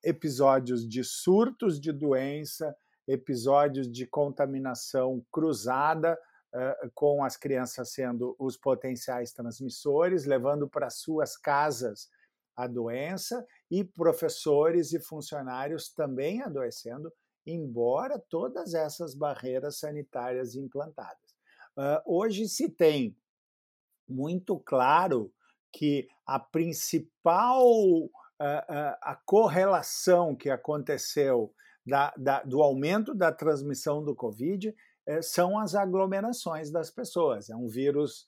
episódios 0.02 0.88
de 0.88 1.02
surtos 1.02 1.80
de 1.80 1.92
doença, 1.92 2.74
episódios 3.06 3.90
de 3.90 4.06
contaminação 4.06 5.24
cruzada, 5.30 6.16
uh, 6.54 6.90
com 6.94 7.24
as 7.24 7.36
crianças 7.36 7.92
sendo 7.92 8.36
os 8.38 8.56
potenciais 8.56 9.32
transmissores, 9.32 10.24
levando 10.24 10.68
para 10.68 10.90
suas 10.90 11.36
casas 11.36 12.08
a 12.56 12.66
doença, 12.66 13.44
e 13.70 13.84
professores 13.84 14.92
e 14.92 15.00
funcionários 15.00 15.92
também 15.92 16.42
adoecendo, 16.42 17.12
embora 17.46 18.18
todas 18.18 18.74
essas 18.74 19.14
barreiras 19.14 19.78
sanitárias 19.78 20.54
implantadas. 20.54 21.36
Uh, 21.76 22.02
hoje 22.04 22.48
se 22.48 22.68
tem 22.68 23.16
muito 24.08 24.58
claro 24.58 25.32
que 25.72 26.08
a 26.26 26.38
principal 26.38 27.70
uh, 28.04 28.10
a 28.38 29.20
correlação 29.24 30.34
que 30.34 30.50
aconteceu 30.50 31.52
da, 31.86 32.12
da, 32.16 32.42
do 32.42 32.62
aumento 32.62 33.14
da 33.14 33.32
transmissão 33.32 34.04
do 34.04 34.14
Covid 34.14 34.74
é, 35.06 35.22
são 35.22 35.58
as 35.58 35.74
aglomerações 35.74 36.70
das 36.70 36.90
pessoas. 36.90 37.48
É 37.48 37.56
um 37.56 37.66
vírus 37.66 38.26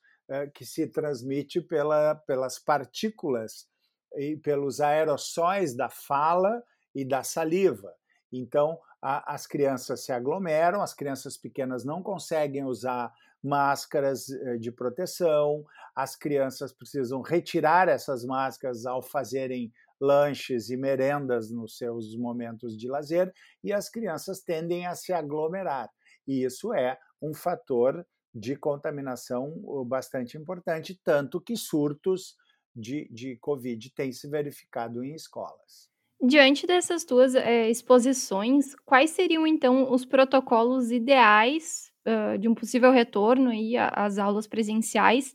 que 0.54 0.64
se 0.64 0.86
transmite 0.86 1.60
pela, 1.60 2.14
pelas 2.14 2.56
partículas 2.56 3.68
e 4.16 4.36
pelos 4.36 4.80
aerossóis 4.80 5.74
da 5.74 5.88
fala 5.88 6.62
e 6.94 7.04
da 7.04 7.22
saliva. 7.22 7.92
Então, 8.32 8.78
a, 9.02 9.34
as 9.34 9.46
crianças 9.46 10.04
se 10.04 10.12
aglomeram, 10.12 10.82
as 10.82 10.94
crianças 10.94 11.36
pequenas 11.36 11.84
não 11.84 12.02
conseguem 12.02 12.64
usar 12.64 13.12
máscaras 13.42 14.26
de 14.58 14.70
proteção, 14.70 15.64
as 15.94 16.14
crianças 16.14 16.72
precisam 16.72 17.22
retirar 17.22 17.88
essas 17.88 18.24
máscaras 18.24 18.84
ao 18.84 19.02
fazerem 19.02 19.72
lanches 20.00 20.70
e 20.70 20.76
merendas 20.76 21.50
nos 21.50 21.76
seus 21.76 22.16
momentos 22.16 22.76
de 22.76 22.88
lazer 22.88 23.32
e 23.62 23.72
as 23.72 23.88
crianças 23.88 24.40
tendem 24.40 24.86
a 24.86 24.94
se 24.94 25.12
aglomerar. 25.12 25.90
E 26.26 26.44
isso 26.44 26.72
é 26.72 26.98
um 27.20 27.34
fator 27.34 28.06
de 28.34 28.56
contaminação 28.56 29.52
bastante 29.86 30.38
importante, 30.38 30.98
tanto 31.04 31.40
que 31.40 31.56
surtos 31.56 32.36
de, 32.74 33.08
de 33.10 33.36
Covid 33.36 33.90
têm 33.90 34.12
se 34.12 34.28
verificado 34.28 35.04
em 35.04 35.14
escolas. 35.14 35.90
Diante 36.22 36.66
dessas 36.66 37.02
tuas 37.02 37.34
é, 37.34 37.70
exposições, 37.70 38.74
quais 38.84 39.10
seriam 39.10 39.46
então 39.46 39.90
os 39.90 40.04
protocolos 40.04 40.90
ideais 40.90 41.90
uh, 42.06 42.36
de 42.36 42.46
um 42.46 42.54
possível 42.54 42.92
retorno 42.92 43.48
aí 43.48 43.74
às 43.76 44.18
aulas 44.18 44.46
presenciais 44.46 45.34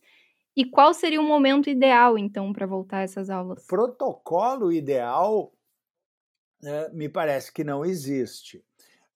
e 0.55 0.63
qual 0.63 0.93
seria 0.93 1.19
o 1.19 1.23
momento 1.23 1.69
ideal, 1.69 2.17
então, 2.17 2.53
para 2.53 2.67
voltar 2.67 2.99
a 2.99 3.01
essas 3.01 3.29
aulas? 3.31 3.65
Protocolo 3.65 4.71
ideal, 4.71 5.51
é, 6.63 6.89
me 6.91 7.09
parece 7.09 7.51
que 7.51 7.63
não 7.63 7.83
existe. 7.83 8.63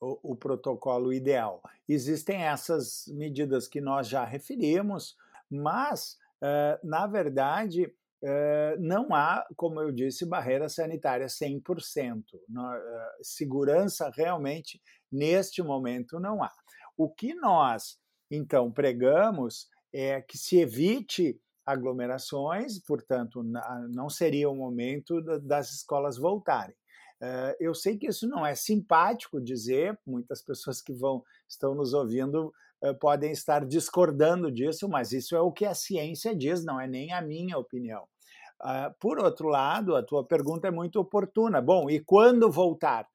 O, 0.01 0.31
o, 0.31 0.35
protocolo 0.35 1.11
ideal. 1.11 1.61
Existem 1.87 2.43
essas 2.43 3.05
medidas 3.09 3.67
que 3.67 3.81
nós 3.81 4.07
já 4.07 4.23
referimos, 4.23 5.17
mas, 5.51 6.17
na 6.81 7.05
verdade, 7.05 7.93
não 8.79 9.13
há, 9.13 9.45
como 9.55 9.79
eu 9.81 9.91
disse, 9.91 10.25
barreira 10.25 10.67
sanitária 10.67 11.27
100%. 11.27 12.23
segurança 13.21 14.11
realmente, 14.13 14.81
neste 15.11 15.61
momento, 15.61 16.19
não 16.19 16.43
há. 16.43 16.51
O 16.97 17.09
que 17.09 17.33
nós, 17.33 17.97
então, 18.29 18.71
pregamos 18.71 19.67
é 19.93 20.21
que 20.21 20.37
se 20.37 20.59
evite 20.59 21.39
aglomerações, 21.65 22.79
portanto, 22.79 23.43
não 23.91 24.09
seria 24.09 24.49
o 24.49 24.55
momento 24.55 25.21
das 25.39 25.71
escolas 25.71 26.17
voltarem. 26.17 26.75
Eh, 27.21 27.57
eu 27.59 27.75
sei 27.75 27.97
que 27.97 28.07
isso 28.07 28.27
não 28.27 28.45
é 28.45 28.55
simpático 28.55 29.41
dizer, 29.41 29.99
muitas 30.05 30.41
pessoas 30.41 30.81
que 30.81 30.93
vão 30.93 31.23
estão 31.47 31.75
nos 31.75 31.93
ouvindo 31.93 32.47
eh, 32.47 32.53
podem 32.99 33.31
estar 33.31 33.65
discordando 33.65 34.51
disso, 34.51 34.87
mas 34.87 35.11
isso 35.11 35.35
é 35.35 35.41
o 35.41 35.51
que 35.51 35.65
a 35.65 35.73
ciência 35.73 36.35
diz, 36.35 36.63
não 36.63 36.79
é 36.79 36.87
nem 36.87 37.11
a 37.11 37.21
minha 37.21 37.57
opinião. 37.57 38.07
Ah, 38.61 38.93
por 38.99 39.19
outro 39.19 39.47
lado, 39.47 39.95
a 39.95 40.03
tua 40.03 40.25
pergunta 40.25 40.67
é 40.67 40.71
muito 40.71 40.99
oportuna. 40.99 41.61
Bom, 41.61 41.89
e 41.89 41.99
quando 41.99 42.51
voltar? 42.51 43.07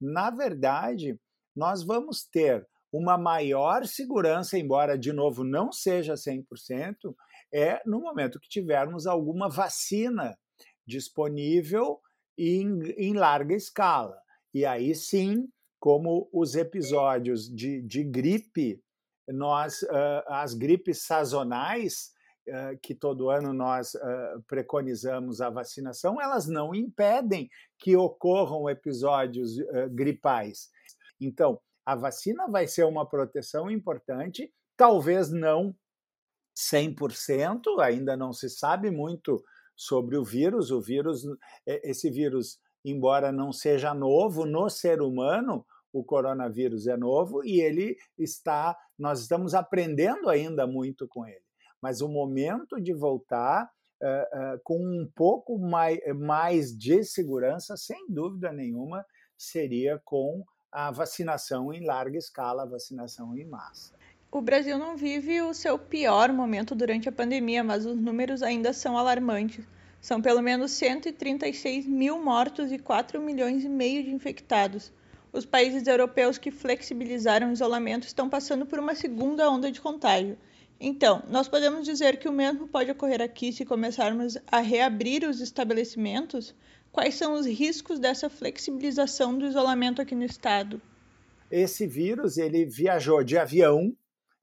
Na 0.00 0.30
verdade, 0.30 1.18
nós 1.54 1.82
vamos 1.82 2.24
ter 2.24 2.66
uma 2.92 3.16
maior 3.16 3.86
segurança, 3.86 4.58
embora 4.58 4.98
de 4.98 5.12
novo 5.12 5.42
não 5.42 5.72
seja 5.72 6.14
100%, 6.14 7.14
é 7.52 7.80
no 7.86 8.00
momento 8.00 8.38
que 8.38 8.48
tivermos 8.48 9.06
alguma 9.06 9.48
vacina 9.48 10.36
disponível 10.86 12.00
em, 12.36 12.80
em 12.96 13.14
larga 13.14 13.54
escala. 13.54 14.16
E 14.52 14.66
aí 14.66 14.94
sim, 14.94 15.48
como 15.80 16.28
os 16.32 16.54
episódios 16.54 17.48
de, 17.48 17.80
de 17.82 18.04
gripe, 18.04 18.80
nós, 19.28 19.84
as 20.26 20.54
gripes 20.54 21.04
sazonais, 21.04 22.12
que 22.82 22.94
todo 22.94 23.30
ano 23.30 23.52
nós 23.52 23.92
preconizamos 24.48 25.40
a 25.40 25.48
vacinação, 25.48 26.20
elas 26.20 26.48
não 26.48 26.74
impedem 26.74 27.48
que 27.78 27.96
ocorram 27.96 28.68
episódios 28.68 29.56
gripais. 29.90 30.68
Então, 31.20 31.60
a 31.86 31.94
vacina 31.94 32.48
vai 32.48 32.66
ser 32.66 32.84
uma 32.84 33.08
proteção 33.08 33.70
importante, 33.70 34.52
talvez 34.76 35.30
não 35.30 35.74
100%, 36.56 37.80
ainda 37.80 38.16
não 38.16 38.32
se 38.32 38.48
sabe 38.50 38.90
muito 38.90 39.42
sobre 39.76 40.16
o 40.16 40.24
vírus. 40.24 40.70
O 40.70 40.80
vírus, 40.80 41.24
esse 41.66 42.10
vírus, 42.10 42.58
embora 42.84 43.32
não 43.32 43.52
seja 43.52 43.94
novo 43.94 44.44
no 44.44 44.68
ser 44.68 45.00
humano, 45.00 45.64
o 45.92 46.02
coronavírus 46.02 46.86
é 46.86 46.96
novo 46.96 47.44
e 47.44 47.60
ele 47.60 47.96
está, 48.18 48.76
nós 48.98 49.20
estamos 49.20 49.54
aprendendo 49.54 50.28
ainda 50.28 50.66
muito 50.66 51.06
com 51.06 51.26
ele. 51.26 51.44
Mas 51.80 52.00
o 52.00 52.08
momento 52.08 52.80
de 52.80 52.92
voltar 52.92 53.70
uh, 54.02 54.54
uh, 54.54 54.60
com 54.62 54.78
um 54.78 55.10
pouco 55.14 55.58
mais, 55.58 55.98
mais 56.16 56.76
de 56.76 57.04
segurança, 57.04 57.76
sem 57.76 58.06
dúvida 58.08 58.52
nenhuma, 58.52 59.04
seria 59.36 60.00
com 60.04 60.44
a 60.70 60.90
vacinação 60.90 61.72
em 61.72 61.84
larga 61.84 62.16
escala, 62.16 62.62
a 62.62 62.66
vacinação 62.66 63.36
em 63.36 63.44
massa. 63.44 63.94
O 64.30 64.40
Brasil 64.40 64.78
não 64.78 64.96
vive 64.96 65.42
o 65.42 65.52
seu 65.52 65.78
pior 65.78 66.32
momento 66.32 66.74
durante 66.74 67.06
a 67.06 67.12
pandemia, 67.12 67.62
mas 67.62 67.84
os 67.84 68.00
números 68.00 68.42
ainda 68.42 68.72
são 68.72 68.96
alarmantes. 68.96 69.66
São 70.00 70.22
pelo 70.22 70.40
menos 70.40 70.70
136 70.72 71.86
mil 71.86 72.18
mortos 72.24 72.72
e 72.72 72.78
4 72.78 73.20
milhões 73.20 73.62
e 73.62 73.68
meio 73.68 74.02
de 74.02 74.10
infectados. 74.10 74.90
Os 75.32 75.46
países 75.46 75.86
europeus 75.86 76.36
que 76.36 76.50
flexibilizaram 76.50 77.48
o 77.48 77.52
isolamento 77.52 78.06
estão 78.06 78.28
passando 78.28 78.66
por 78.66 78.78
uma 78.78 78.94
segunda 78.94 79.48
onda 79.50 79.72
de 79.72 79.80
contágio. 79.80 80.36
Então, 80.78 81.22
nós 81.28 81.48
podemos 81.48 81.84
dizer 81.84 82.18
que 82.18 82.28
o 82.28 82.32
mesmo 82.32 82.68
pode 82.68 82.90
ocorrer 82.90 83.22
aqui 83.22 83.52
se 83.52 83.64
começarmos 83.64 84.36
a 84.46 84.58
reabrir 84.58 85.24
os 85.24 85.40
estabelecimentos? 85.40 86.54
Quais 86.90 87.14
são 87.14 87.34
os 87.34 87.46
riscos 87.46 87.98
dessa 87.98 88.28
flexibilização 88.28 89.38
do 89.38 89.46
isolamento 89.46 90.02
aqui 90.02 90.14
no 90.14 90.24
estado? 90.24 90.82
Esse 91.50 91.86
vírus 91.86 92.36
ele 92.36 92.66
viajou 92.66 93.22
de 93.24 93.38
avião 93.38 93.96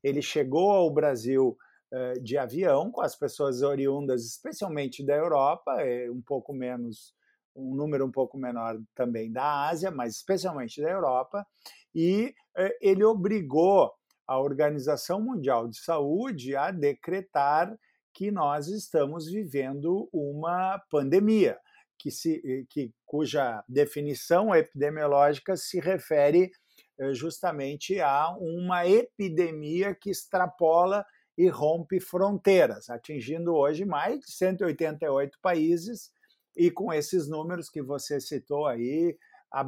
ele 0.03 0.21
chegou 0.21 0.71
ao 0.71 0.91
Brasil 0.91 1.57
uh, 1.91 2.21
de 2.21 2.37
avião 2.37 2.91
com 2.91 3.01
as 3.01 3.15
pessoas 3.15 3.61
oriundas, 3.61 4.25
especialmente 4.25 5.05
da 5.05 5.15
Europa, 5.15 5.77
um 6.11 6.21
pouco 6.21 6.53
menos, 6.53 7.13
um 7.59 7.75
número 7.75 8.05
um 8.05 8.11
pouco 8.11 8.37
menor 8.37 8.79
também 8.95 9.31
da 9.31 9.67
Ásia, 9.67 9.91
mas 9.91 10.15
especialmente 10.15 10.81
da 10.81 10.89
Europa, 10.89 11.45
e 11.93 12.33
uh, 12.57 12.69
ele 12.81 13.03
obrigou 13.03 13.91
a 14.27 14.39
Organização 14.39 15.21
Mundial 15.21 15.67
de 15.67 15.79
Saúde 15.79 16.55
a 16.55 16.71
decretar 16.71 17.75
que 18.13 18.31
nós 18.31 18.67
estamos 18.67 19.25
vivendo 19.25 20.07
uma 20.13 20.79
pandemia, 20.89 21.57
que 21.97 22.11
se, 22.11 22.41
eh, 22.45 22.63
que, 22.69 22.91
cuja 23.05 23.63
definição 23.67 24.53
epidemiológica 24.53 25.57
se 25.57 25.79
refere 25.79 26.51
eh, 26.99 27.13
justamente 27.13 27.99
a 28.01 28.35
uma 28.37 28.85
epidemia 28.85 29.95
que 29.95 30.09
extrapola 30.09 31.03
e 31.37 31.47
rompe 31.47 31.99
fronteiras, 31.99 32.89
atingindo 32.89 33.55
hoje 33.55 33.85
mais 33.85 34.19
de 34.19 34.31
188 34.31 35.39
países 35.41 36.11
e 36.59 36.69
com 36.69 36.93
esses 36.93 37.27
números 37.27 37.69
que 37.69 37.81
você 37.81 38.19
citou 38.19 38.67
aí, 38.67 39.17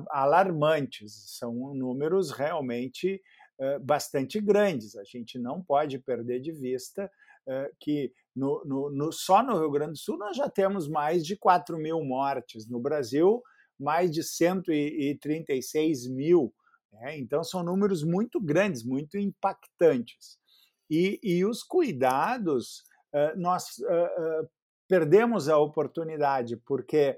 alarmantes, 0.09 1.37
são 1.39 1.73
números 1.73 2.31
realmente 2.31 3.21
bastante 3.83 4.39
grandes. 4.39 4.95
A 4.95 5.03
gente 5.03 5.39
não 5.39 5.63
pode 5.63 5.97
perder 5.99 6.39
de 6.39 6.51
vista 6.51 7.09
que 7.79 8.11
no, 8.35 8.63
no, 8.65 8.91
no, 8.91 9.11
só 9.11 9.41
no 9.41 9.57
Rio 9.59 9.71
Grande 9.71 9.93
do 9.93 9.97
Sul 9.97 10.17
nós 10.17 10.37
já 10.37 10.49
temos 10.49 10.87
mais 10.87 11.25
de 11.25 11.35
4 11.35 11.77
mil 11.77 12.03
mortes, 12.03 12.67
no 12.67 12.79
Brasil, 12.79 13.41
mais 13.79 14.11
de 14.11 14.23
136 14.23 16.07
mil 16.07 16.53
né? 16.91 17.17
Então, 17.17 17.43
são 17.43 17.63
números 17.63 18.03
muito 18.03 18.39
grandes, 18.39 18.83
muito 18.83 19.17
impactantes. 19.17 20.37
E, 20.89 21.19
e 21.23 21.45
os 21.45 21.63
cuidados, 21.63 22.83
nós 23.35 23.77
perdemos 24.91 25.47
a 25.47 25.57
oportunidade, 25.57 26.57
porque 26.57 27.17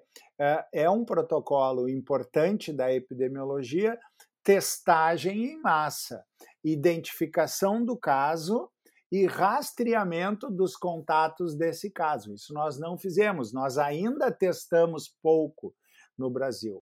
é 0.72 0.88
um 0.88 1.03
protocolo 1.03 1.90
importante 1.90 2.72
da 2.72 2.94
epidemiologia 2.94 3.98
testagem 4.44 5.46
em 5.46 5.59
massa, 5.59 6.24
identificação 6.64 7.83
do 7.83 7.98
caso 7.98 8.70
e 9.12 9.25
rastreamento 9.25 10.51
dos 10.51 10.75
contatos 10.75 11.55
desse 11.55 11.90
caso. 11.90 12.36
Isso 12.36 12.53
nós 12.53 12.79
não 12.79 12.96
fizemos, 12.96 13.51
nós 13.51 13.79
ainda 13.79 14.31
testamos 14.31 15.12
pouco 15.24 15.74
no 16.16 16.29
Brasil. 16.29 16.79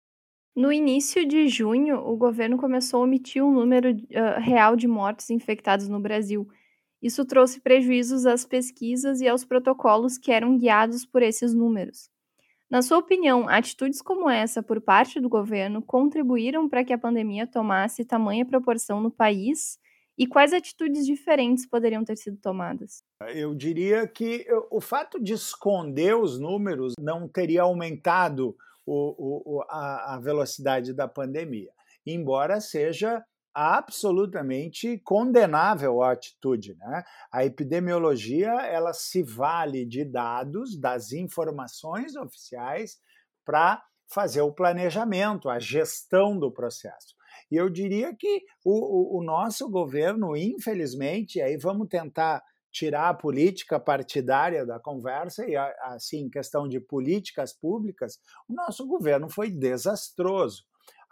No 0.54 0.70
início 0.70 1.26
de 1.26 1.48
junho, 1.48 1.96
o 1.96 2.14
governo 2.14 2.58
começou 2.58 3.00
a 3.00 3.04
omitir 3.04 3.42
um 3.42 3.54
número 3.54 3.90
uh, 3.90 4.38
real 4.38 4.76
de 4.76 4.86
mortes 4.86 5.30
infectados 5.30 5.88
no 5.88 5.98
Brasil. 5.98 6.46
Isso 7.04 7.22
trouxe 7.26 7.60
prejuízos 7.60 8.24
às 8.24 8.46
pesquisas 8.46 9.20
e 9.20 9.28
aos 9.28 9.44
protocolos 9.44 10.16
que 10.16 10.32
eram 10.32 10.56
guiados 10.56 11.04
por 11.04 11.22
esses 11.22 11.52
números. 11.52 12.08
Na 12.70 12.80
sua 12.80 12.96
opinião, 12.96 13.46
atitudes 13.46 14.00
como 14.00 14.30
essa 14.30 14.62
por 14.62 14.80
parte 14.80 15.20
do 15.20 15.28
governo 15.28 15.82
contribuíram 15.82 16.66
para 16.66 16.82
que 16.82 16.94
a 16.94 16.98
pandemia 16.98 17.46
tomasse 17.46 18.06
tamanha 18.06 18.46
proporção 18.46 19.02
no 19.02 19.10
país? 19.10 19.78
E 20.16 20.26
quais 20.26 20.54
atitudes 20.54 21.04
diferentes 21.04 21.68
poderiam 21.68 22.02
ter 22.02 22.16
sido 22.16 22.38
tomadas? 22.38 23.02
Eu 23.34 23.54
diria 23.54 24.08
que 24.08 24.46
o 24.70 24.80
fato 24.80 25.22
de 25.22 25.34
esconder 25.34 26.16
os 26.16 26.38
números 26.38 26.94
não 26.98 27.28
teria 27.28 27.64
aumentado 27.64 28.56
o, 28.86 29.58
o, 29.58 29.62
a, 29.68 30.14
a 30.14 30.20
velocidade 30.20 30.94
da 30.94 31.06
pandemia, 31.06 31.70
embora 32.06 32.62
seja 32.62 33.22
absolutamente 33.54 34.98
condenável 35.04 36.02
a 36.02 36.12
atitude. 36.12 36.74
Né? 36.76 37.04
A 37.32 37.44
epidemiologia 37.44 38.50
ela 38.62 38.92
se 38.92 39.22
vale 39.22 39.86
de 39.86 40.04
dados, 40.04 40.78
das 40.78 41.12
informações 41.12 42.16
oficiais 42.16 42.98
para 43.44 43.82
fazer 44.12 44.42
o 44.42 44.52
planejamento, 44.52 45.48
a 45.48 45.58
gestão 45.58 46.38
do 46.38 46.52
processo. 46.52 47.14
E 47.50 47.56
eu 47.56 47.68
diria 47.70 48.14
que 48.14 48.42
o, 48.64 49.18
o, 49.18 49.20
o 49.20 49.24
nosso 49.24 49.68
governo, 49.70 50.36
infelizmente, 50.36 51.40
aí 51.40 51.56
vamos 51.56 51.88
tentar 51.88 52.42
tirar 52.74 53.08
a 53.08 53.14
política 53.14 53.78
partidária 53.78 54.66
da 54.66 54.80
conversa 54.80 55.48
e, 55.48 55.56
assim, 55.56 56.28
questão 56.28 56.68
de 56.68 56.80
políticas 56.80 57.52
públicas, 57.52 58.18
o 58.48 58.52
nosso 58.52 58.84
governo 58.84 59.28
foi 59.30 59.48
desastroso. 59.48 60.64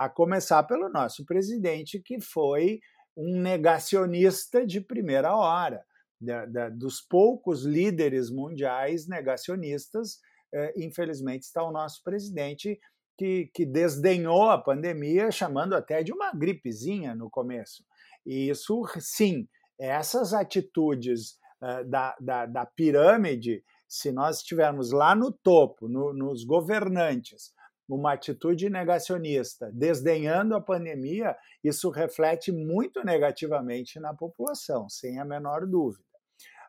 A 0.03 0.09
começar 0.09 0.65
pelo 0.65 0.89
nosso 0.89 1.25
presidente, 1.25 2.01
que 2.01 2.21
foi 2.21 2.81
um 3.17 3.41
negacionista 3.41 4.67
de 4.67 4.81
primeira 4.81 5.37
hora. 5.37 5.85
Da, 6.21 6.45
da, 6.47 6.69
dos 6.69 7.01
poucos 7.01 7.65
líderes 7.65 8.29
mundiais 8.29 9.07
negacionistas, 9.07 10.19
eh, 10.53 10.73
infelizmente 10.77 11.43
está 11.43 11.63
o 11.63 11.71
nosso 11.71 12.03
presidente 12.03 12.81
que, 13.17 13.49
que 13.55 13.65
desdenhou 13.65 14.51
a 14.51 14.59
pandemia, 14.59 15.31
chamando 15.31 15.75
até 15.75 16.03
de 16.03 16.13
uma 16.13 16.33
gripezinha 16.33 17.15
no 17.15 17.31
começo. 17.31 17.85
E 18.27 18.51
isso, 18.51 18.83
sim, 18.99 19.47
essas 19.79 20.33
atitudes 20.35 21.39
eh, 21.63 21.85
da, 21.85 22.17
da, 22.21 22.47
da 22.47 22.67
pirâmide, 22.67 23.63
se 23.89 24.11
nós 24.11 24.39
estivermos 24.39 24.91
lá 24.91 25.15
no 25.15 25.31
topo, 25.31 25.89
no, 25.89 26.13
nos 26.13 26.45
governantes, 26.45 27.53
uma 27.89 28.13
atitude 28.15 28.71
negacionista, 28.71 29.71
desdenhando 29.73 30.55
a 30.55 30.61
pandemia, 30.61 31.37
isso 31.63 31.91
reflete 31.91 32.51
muito 32.51 33.05
negativamente 33.05 34.01
na 34.01 34.15
população, 34.15 34.89
sem 34.89 35.19
a 35.19 35.25
menor 35.25 35.67
dúvida. 35.67 36.05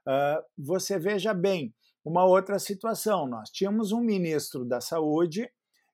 Uh, 0.06 0.44
você 0.58 1.00
veja 1.00 1.34
bem, 1.34 1.74
uma 2.04 2.26
outra 2.26 2.60
situação: 2.60 3.28
nós 3.28 3.50
tínhamos 3.50 3.92
um 3.92 4.02
ministro 4.02 4.66
da 4.66 4.82
Saúde 4.82 5.50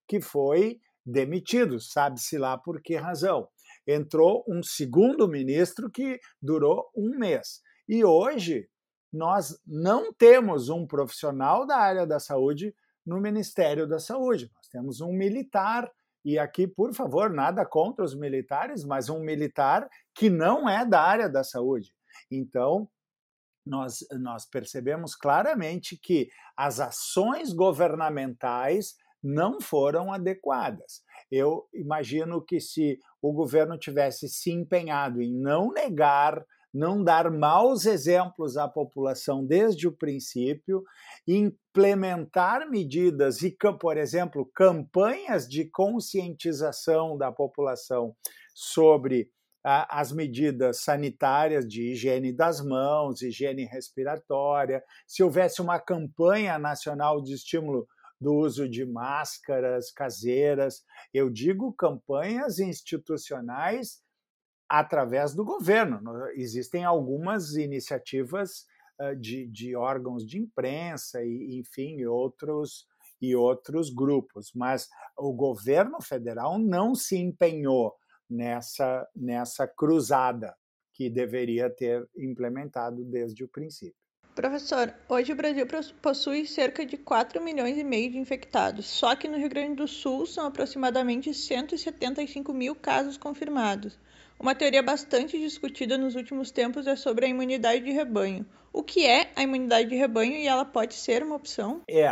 que 0.08 0.20
foi 0.20 0.80
demitido, 1.06 1.80
sabe-se 1.80 2.38
lá 2.38 2.58
por 2.58 2.82
que 2.82 2.96
razão. 2.96 3.48
Entrou 3.88 4.44
um 4.48 4.62
segundo 4.64 5.28
ministro 5.28 5.90
que 5.90 6.20
durou 6.42 6.90
um 6.96 7.18
mês. 7.18 7.62
E 7.88 8.04
hoje 8.04 8.68
nós 9.12 9.60
não 9.66 10.14
temos 10.14 10.70
um 10.70 10.86
profissional 10.86 11.66
da 11.66 11.78
área 11.78 12.06
da 12.06 12.20
saúde 12.20 12.76
no 13.06 13.20
Ministério 13.20 13.88
da 13.88 13.98
Saúde. 13.98 14.52
Temos 14.70 15.02
um 15.02 15.12
militar, 15.12 15.92
e 16.24 16.38
aqui, 16.38 16.68
por 16.68 16.94
favor, 16.94 17.30
nada 17.30 17.66
contra 17.66 18.04
os 18.04 18.16
militares, 18.16 18.84
mas 18.84 19.10
um 19.10 19.20
militar 19.20 19.90
que 20.14 20.30
não 20.30 20.70
é 20.70 20.86
da 20.86 21.02
área 21.02 21.30
da 21.30 21.44
saúde. 21.44 21.94
Então, 22.30 22.90
nós, 23.66 24.06
nós 24.20 24.46
percebemos 24.46 25.16
claramente 25.16 25.98
que 25.98 26.30
as 26.58 26.80
ações 26.80 27.54
governamentais 27.54 28.96
não 29.22 29.60
foram 29.60 30.12
adequadas. 30.12 31.04
Eu 31.32 31.68
imagino 31.74 32.42
que 32.42 32.60
se 32.60 33.00
o 33.22 33.32
governo 33.32 33.78
tivesse 33.78 34.28
se 34.28 34.52
empenhado 34.52 35.22
em 35.22 35.34
não 35.34 35.72
negar 35.72 36.44
não 36.74 37.04
dar 37.04 37.30
maus 37.32 37.86
exemplos 37.86 38.58
à 38.58 38.68
população 38.68 39.46
desde 39.46 39.88
o 39.88 39.92
princípio, 39.92 40.84
implementar 41.28 42.70
medidas 42.70 43.42
e, 43.42 43.56
por 43.80 43.98
exemplo, 43.98 44.50
campanhas 44.54 45.48
de 45.48 45.66
conscientização 45.66 47.18
da 47.18 47.32
população 47.32 48.16
sobre 48.54 49.32
as 49.64 50.12
medidas 50.12 50.82
sanitárias 50.82 51.68
de 51.68 51.92
higiene 51.92 52.32
das 52.32 52.62
mãos, 52.62 53.22
higiene 53.22 53.66
respiratória, 53.66 54.84
se 55.06 55.22
houvesse 55.22 55.62
uma 55.62 55.80
campanha 55.80 56.58
nacional 56.58 57.22
de 57.22 57.34
estímulo 57.34 57.88
do 58.20 58.34
uso 58.34 58.68
de 58.68 58.86
máscaras 58.86 59.92
caseiras, 59.92 60.84
eu 61.14 61.30
digo 61.30 61.74
campanhas 61.74 62.60
institucionais 62.60 64.02
através 64.70 65.34
do 65.34 65.44
governo. 65.44 66.02
Existem 66.36 66.86
algumas 66.86 67.56
iniciativas 67.56 68.66
de, 69.20 69.48
de 69.48 69.76
órgãos 69.76 70.26
de 70.26 70.38
imprensa 70.38 71.24
e, 71.24 71.58
enfim, 71.58 72.06
outros 72.06 72.86
e 73.22 73.36
outros 73.36 73.90
grupos, 73.90 74.52
mas 74.56 74.88
o 75.18 75.34
governo 75.34 76.02
federal 76.02 76.58
não 76.58 76.96
se 76.96 77.18
empenhou 77.18 77.94
nessa, 78.30 79.08
nessa 79.16 79.68
cruzada 79.68 80.56
que 80.94 81.10
deveria 81.10 81.70
ter 81.70 82.08
implementado 82.18 83.04
desde 83.04 83.44
o 83.44 83.48
princípio. 83.48 83.96
Professor, 84.36 84.94
hoje 85.10 85.34
o 85.34 85.36
Brasil 85.36 85.68
possui 86.02 86.46
cerca 86.46 86.86
de 86.86 86.98
4 86.98 87.44
milhões 87.44 87.78
e 87.78 87.84
meio 87.84 88.12
de 88.12 88.18
infectados, 88.18 88.86
só 88.86 89.16
que 89.16 89.28
no 89.28 89.38
Rio 89.38 89.50
Grande 89.50 89.76
do 89.76 89.88
Sul 89.88 90.26
são 90.26 90.46
aproximadamente 90.46 91.34
175 91.34 92.54
mil 92.54 92.74
casos 92.74 93.18
confirmados. 93.18 94.00
Uma 94.40 94.56
teoria 94.56 94.82
bastante 94.82 95.38
discutida 95.38 95.98
nos 95.98 96.16
últimos 96.16 96.50
tempos 96.50 96.88
é 96.88 96.96
sobre 96.96 97.26
a 97.26 97.30
imunidade 97.30 97.84
de 97.84 97.92
rebanho. 97.92 98.46
O 98.72 98.82
que 98.82 99.06
é 99.06 99.32
a 99.36 99.44
imunidade 99.44 99.90
de 99.90 99.96
rebanho 99.96 100.38
e 100.38 100.48
ela 100.48 100.64
pode 100.64 100.94
ser 100.94 101.22
uma 101.24 101.36
opção? 101.36 101.82
É, 101.90 102.08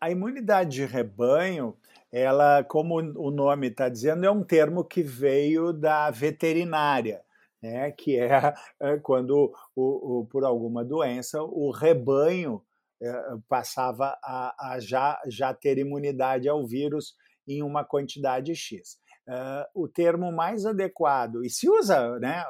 a 0.00 0.10
imunidade 0.10 0.70
de 0.70 0.86
rebanho 0.86 1.76
ela, 2.10 2.64
como 2.64 2.96
o 2.96 3.30
nome 3.30 3.68
está 3.68 3.90
dizendo, 3.90 4.24
é 4.24 4.30
um 4.30 4.42
termo 4.42 4.82
que 4.82 5.02
veio 5.02 5.72
da 5.74 6.10
veterinária, 6.10 7.22
né? 7.60 7.90
que 7.92 8.18
é, 8.18 8.54
é 8.80 8.96
quando, 8.96 9.52
o, 9.74 10.20
o, 10.20 10.26
por 10.26 10.42
alguma 10.42 10.82
doença, 10.82 11.42
o 11.42 11.70
rebanho 11.70 12.62
é, 13.02 13.12
passava 13.46 14.18
a, 14.22 14.72
a, 14.72 14.80
já, 14.80 15.20
já 15.26 15.52
ter 15.52 15.76
imunidade 15.76 16.48
ao 16.48 16.66
vírus 16.66 17.14
em 17.46 17.62
uma 17.62 17.84
quantidade 17.84 18.54
X. 18.54 18.98
Uh, 19.28 19.82
o 19.82 19.88
termo 19.88 20.30
mais 20.30 20.64
adequado, 20.64 21.44
e 21.44 21.50
se 21.50 21.68
usa 21.68 22.16
né, 22.20 22.44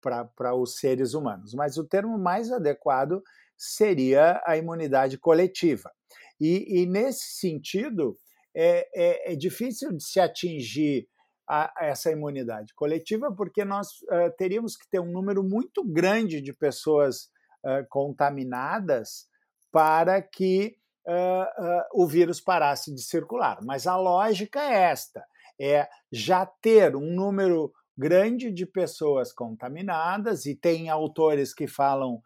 para 0.00 0.54
os 0.54 0.76
seres 0.76 1.14
humanos, 1.14 1.54
mas 1.54 1.76
o 1.76 1.86
termo 1.86 2.18
mais 2.18 2.50
adequado 2.50 3.22
seria 3.56 4.42
a 4.44 4.56
imunidade 4.56 5.16
coletiva. 5.16 5.92
E, 6.40 6.82
e 6.82 6.86
nesse 6.86 7.38
sentido, 7.38 8.16
é, 8.54 8.88
é, 8.94 9.32
é 9.32 9.36
difícil 9.36 9.92
de 9.92 10.02
se 10.02 10.18
atingir 10.18 11.06
a, 11.48 11.72
a 11.76 11.86
essa 11.86 12.10
imunidade 12.10 12.74
coletiva, 12.74 13.32
porque 13.34 13.64
nós 13.64 13.88
uh, 14.02 14.34
teríamos 14.36 14.76
que 14.76 14.88
ter 14.88 15.00
um 15.00 15.10
número 15.10 15.42
muito 15.42 15.84
grande 15.84 16.40
de 16.40 16.52
pessoas 16.52 17.28
uh, 17.64 17.86
contaminadas 17.88 19.28
para 19.70 20.20
que 20.20 20.76
uh, 21.06 21.84
o 21.94 22.06
vírus 22.06 22.40
parasse 22.40 22.94
de 22.94 23.02
circular. 23.02 23.58
Mas 23.62 23.86
a 23.86 23.96
lógica 23.96 24.60
é 24.60 24.90
esta: 24.90 25.24
é 25.62 25.88
já 26.10 26.44
ter 26.44 26.96
um 26.96 27.14
número 27.14 27.72
grande 27.96 28.50
de 28.50 28.66
pessoas 28.66 29.32
contaminadas, 29.32 30.44
e 30.46 30.56
tem 30.56 30.88
autores 30.88 31.54
que 31.54 31.66
falam 31.66 32.20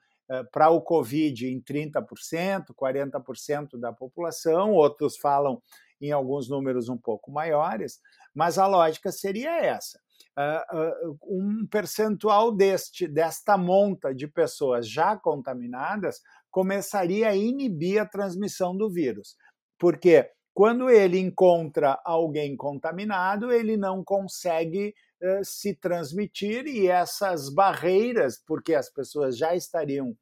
para 0.50 0.70
o 0.70 0.80
Covid 0.80 1.46
em 1.46 1.60
30%, 1.60 2.74
40% 2.74 3.78
da 3.78 3.92
população, 3.92 4.72
outros 4.72 5.16
falam 5.16 5.62
em 6.00 6.12
alguns 6.12 6.48
números 6.48 6.88
um 6.88 6.96
pouco 6.96 7.30
maiores, 7.30 8.00
mas 8.34 8.58
a 8.58 8.66
lógica 8.66 9.10
seria 9.10 9.56
essa. 9.58 9.98
Uh, 10.38 11.10
uh, 11.10 11.18
um 11.22 11.66
percentual 11.66 12.52
deste, 12.52 13.08
desta 13.08 13.56
monta 13.56 14.14
de 14.14 14.26
pessoas 14.26 14.88
já 14.88 15.16
contaminadas 15.16 16.20
começaria 16.50 17.28
a 17.28 17.36
inibir 17.36 18.00
a 18.00 18.06
transmissão 18.06 18.76
do 18.76 18.90
vírus. 18.90 19.36
Porque 19.78 20.30
quando 20.56 20.88
ele 20.88 21.18
encontra 21.18 22.00
alguém 22.02 22.56
contaminado, 22.56 23.52
ele 23.52 23.76
não 23.76 24.02
consegue 24.02 24.94
uh, 25.22 25.44
se 25.44 25.74
transmitir 25.74 26.66
e 26.66 26.88
essas 26.88 27.50
barreiras, 27.50 28.42
porque 28.46 28.74
as 28.74 28.88
pessoas 28.88 29.36
já 29.36 29.54
estariam 29.54 30.16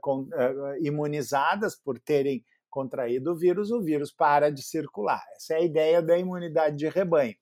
com, 0.00 0.26
imunizadas 0.80 1.76
por 1.76 1.98
terem 1.98 2.42
contraído 2.70 3.32
o 3.32 3.36
vírus, 3.36 3.70
o 3.70 3.82
vírus 3.82 4.10
para 4.10 4.50
de 4.50 4.62
circular. 4.62 5.22
Essa 5.36 5.52
é 5.52 5.56
a 5.58 5.60
ideia 5.60 6.00
da 6.00 6.16
imunidade 6.16 6.78
de 6.78 6.88
rebanho. 6.88 7.34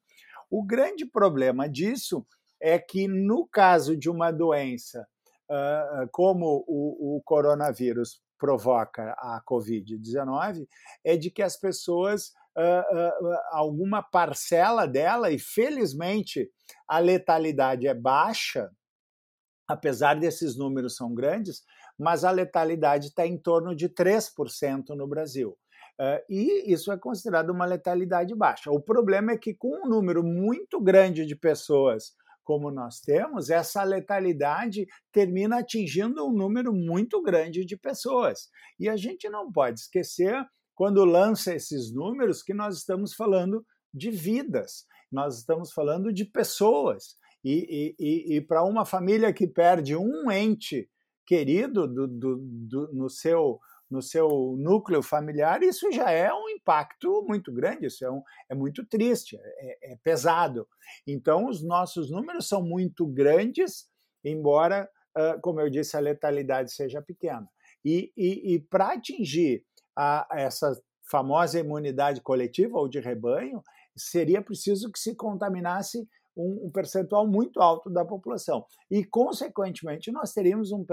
O 0.51 0.64
grande 0.64 1.07
problema 1.07 1.68
disso 1.68 2.27
é 2.61 2.77
que, 2.77 3.07
no 3.07 3.47
caso 3.47 3.97
de 3.97 4.11
uma 4.11 4.33
doença 4.33 5.07
uh, 5.49 6.09
como 6.11 6.64
o, 6.66 7.16
o 7.16 7.23
coronavírus 7.23 8.20
provoca 8.38 9.12
a 9.18 9.42
Covid-19, 9.49 10.66
é 11.05 11.16
de 11.16 11.31
que 11.31 11.42
as 11.42 11.57
pessoas, 11.57 12.29
uh, 12.57 12.97
uh, 12.97 13.38
alguma 13.53 14.03
parcela 14.03 14.87
dela, 14.87 15.31
e 15.31 15.38
felizmente 15.38 16.51
a 16.88 16.99
letalidade 16.99 17.87
é 17.87 17.94
baixa, 17.94 18.70
apesar 19.68 20.14
desses 20.14 20.57
números 20.57 20.97
são 20.97 21.14
grandes, 21.14 21.62
mas 21.99 22.25
a 22.25 22.31
letalidade 22.31 23.09
está 23.09 23.27
em 23.27 23.38
torno 23.38 23.75
de 23.75 23.88
3% 23.88 24.90
no 24.90 25.07
Brasil. 25.07 25.57
Uh, 26.01 26.18
e 26.29 26.73
isso 26.73 26.90
é 26.90 26.99
considerado 26.99 27.51
uma 27.51 27.64
letalidade 27.64 28.35
baixa. 28.35 28.70
O 28.70 28.81
problema 28.81 29.33
é 29.33 29.38
que, 29.38 29.55
com 29.55 29.85
um 29.85 29.88
número 29.88 30.25
muito 30.25 30.81
grande 30.81 31.25
de 31.25 31.37
pessoas 31.37 32.12
como 32.44 32.70
nós 32.70 33.00
temos, 33.00 33.50
essa 33.50 33.83
letalidade 33.83 34.87
termina 35.11 35.59
atingindo 35.59 36.26
um 36.26 36.33
número 36.33 36.72
muito 36.72 37.22
grande 37.22 37.64
de 37.64 37.76
pessoas. 37.76 38.48
E 38.78 38.88
a 38.88 38.96
gente 38.96 39.28
não 39.28 39.50
pode 39.50 39.80
esquecer, 39.80 40.44
quando 40.74 41.04
lança 41.04 41.54
esses 41.54 41.92
números, 41.92 42.42
que 42.42 42.52
nós 42.52 42.78
estamos 42.78 43.14
falando 43.14 43.64
de 43.92 44.11
vidas, 44.11 44.85
nós 45.11 45.38
estamos 45.38 45.72
falando 45.72 46.12
de 46.12 46.24
pessoas. 46.24 47.16
E, 47.44 47.94
e, 47.98 48.35
e, 48.35 48.37
e 48.37 48.40
para 48.40 48.64
uma 48.64 48.85
família 48.85 49.33
que 49.33 49.46
perde 49.46 49.96
um 49.96 50.30
ente 50.30 50.88
querido 51.26 51.87
do, 51.87 52.07
do, 52.07 52.37
do, 52.37 52.92
no, 52.92 53.09
seu, 53.09 53.59
no 53.90 54.03
seu 54.03 54.57
núcleo 54.59 55.03
familiar, 55.03 55.62
isso 55.62 55.90
já 55.92 56.11
é 56.11 56.33
um 56.33 56.49
impacto 56.49 57.25
muito 57.29 57.53
grande, 57.53 57.87
isso 57.87 58.05
é, 58.05 58.11
um, 58.11 58.23
é 58.49 58.55
muito 58.55 58.85
triste, 58.87 59.37
é, 59.37 59.92
é 59.92 59.97
pesado. 60.03 60.66
Então, 61.07 61.47
os 61.47 61.62
nossos 61.62 62.11
números 62.11 62.49
são 62.49 62.62
muito 62.62 63.07
grandes, 63.07 63.88
embora, 64.25 64.88
como 65.42 65.61
eu 65.61 65.70
disse, 65.70 65.97
a 65.97 66.01
letalidade 66.01 66.73
seja 66.73 67.01
pequena. 67.01 67.49
E, 67.85 68.12
e, 68.16 68.55
e 68.55 68.61
para 68.61 68.94
atingir 68.94 69.64
a, 69.97 70.27
essa 70.33 70.73
famosa 71.09 71.61
imunidade 71.61 72.20
coletiva 72.20 72.79
ou 72.79 72.88
de 72.88 72.99
rebanho, 72.99 73.62
seria 73.97 74.42
preciso 74.42 74.90
que 74.90 74.99
se 74.99 75.14
contaminasse 75.14 76.09
um, 76.37 76.66
um, 76.66 76.70
percentual 76.70 77.27
muito 77.27 77.61
alto 77.61 77.88
da 77.90 78.05
população. 78.05 78.64
E, 78.90 79.05
consequentemente, 79.05 80.11
nós 80.11 80.33
teríamos 80.33 80.73
um, 80.73 80.85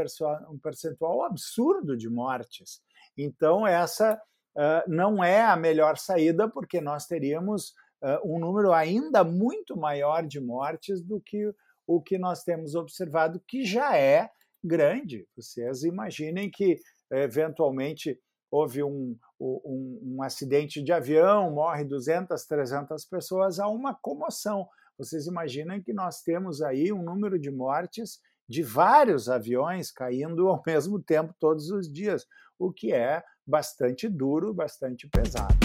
um 0.50 0.60
percentual 0.60 1.24
absurdo 1.24 1.98
de 1.98 2.10
mortes. 2.10 2.82
Então, 3.18 3.66
essa 3.66 4.20
uh, 4.56 4.90
não 4.90 5.24
é 5.24 5.42
a 5.42 5.56
melhor 5.56 5.98
saída, 5.98 6.50
porque 6.50 6.80
nós 6.80 7.06
teríamos 7.06 7.70
uh, 8.02 8.20
um 8.24 8.40
número 8.40 8.72
ainda 8.74 9.24
muito 9.24 9.76
maior 9.76 10.26
de 10.26 10.40
mortes 10.40 11.02
do 11.02 11.20
que 11.20 11.54
o 11.88 12.02
que 12.02 12.18
nós 12.18 12.44
temos 12.44 12.76
observado, 12.76 13.42
que 13.48 13.66
já 13.66 13.98
é 13.98 14.30
grande. 14.64 15.28
Vocês 15.36 15.84
imaginem 15.84 16.50
que, 16.50 16.80
eventualmente, 17.12 18.18
houve 18.52 18.84
um, 18.84 19.18
um, 19.40 20.00
um 20.18 20.24
acidente 20.24 20.84
de 20.84 20.92
avião, 20.92 21.52
morre 21.52 21.86
200, 21.86 22.46
300 22.46 23.06
pessoas, 23.06 23.60
há 23.60 23.68
uma 23.68 23.96
comoção 23.96 24.68
vocês 24.98 25.28
imaginam 25.28 25.82
que 25.82 25.94
nós 25.94 26.22
temos 26.22 26.62
aí 26.62 26.92
um 26.92 27.02
número 27.02 27.40
de 27.40 27.50
mortes 27.50 28.20
de 28.48 28.62
vários 28.62 29.30
aviões 29.30 29.92
caindo 29.92 30.48
ao 30.48 30.62
mesmo 30.68 31.02
tempo 31.02 31.34
todos 31.40 31.72
os 31.72 31.92
dias, 31.92 32.26
o 32.60 32.72
que 32.72 32.94
é 32.94 33.24
bastante 33.46 34.08
duro, 34.08 34.54
bastante 34.54 35.08
pesado. 35.08 35.56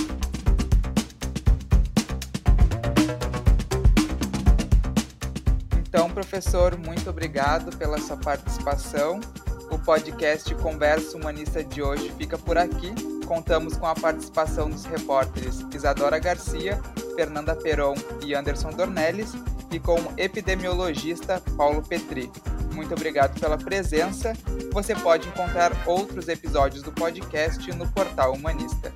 Então, 5.89 6.11
professor, 6.11 6.79
muito 6.79 7.09
obrigado 7.09 7.77
pela 7.77 7.99
sua 7.99 8.17
participação. 8.17 9.19
O 9.71 9.79
podcast 9.79 10.55
Conversa 10.57 11.17
Humanista 11.17 11.65
de 11.65 11.83
hoje 11.83 12.11
fica 12.13 12.39
por 12.39 12.57
aqui. 12.57 12.93
Contamos 13.27 13.77
com 13.77 13.87
a 13.87 13.95
participação 13.95 14.71
dos 14.71 14.85
repórteres 14.85 15.61
Isadora 15.75 16.19
Garcia 16.19 16.81
Fernanda 17.17 17.57
Peron 17.57 17.95
e 18.23 18.35
Anderson 18.35 18.71
Dornelles, 18.71 19.33
e 19.73 19.81
com 19.81 19.99
o 19.99 20.13
epidemiologista 20.17 21.43
Paulo 21.57 21.83
Petri. 21.83 22.31
Muito 22.73 22.95
obrigado 22.95 23.41
pela 23.41 23.57
presença. 23.57 24.35
Você 24.73 24.95
pode 24.95 25.27
encontrar 25.29 25.73
outros 25.87 26.29
episódios 26.29 26.83
do 26.83 26.93
podcast 26.93 27.73
no 27.73 27.91
portal 27.91 28.35
Humanista. 28.35 28.93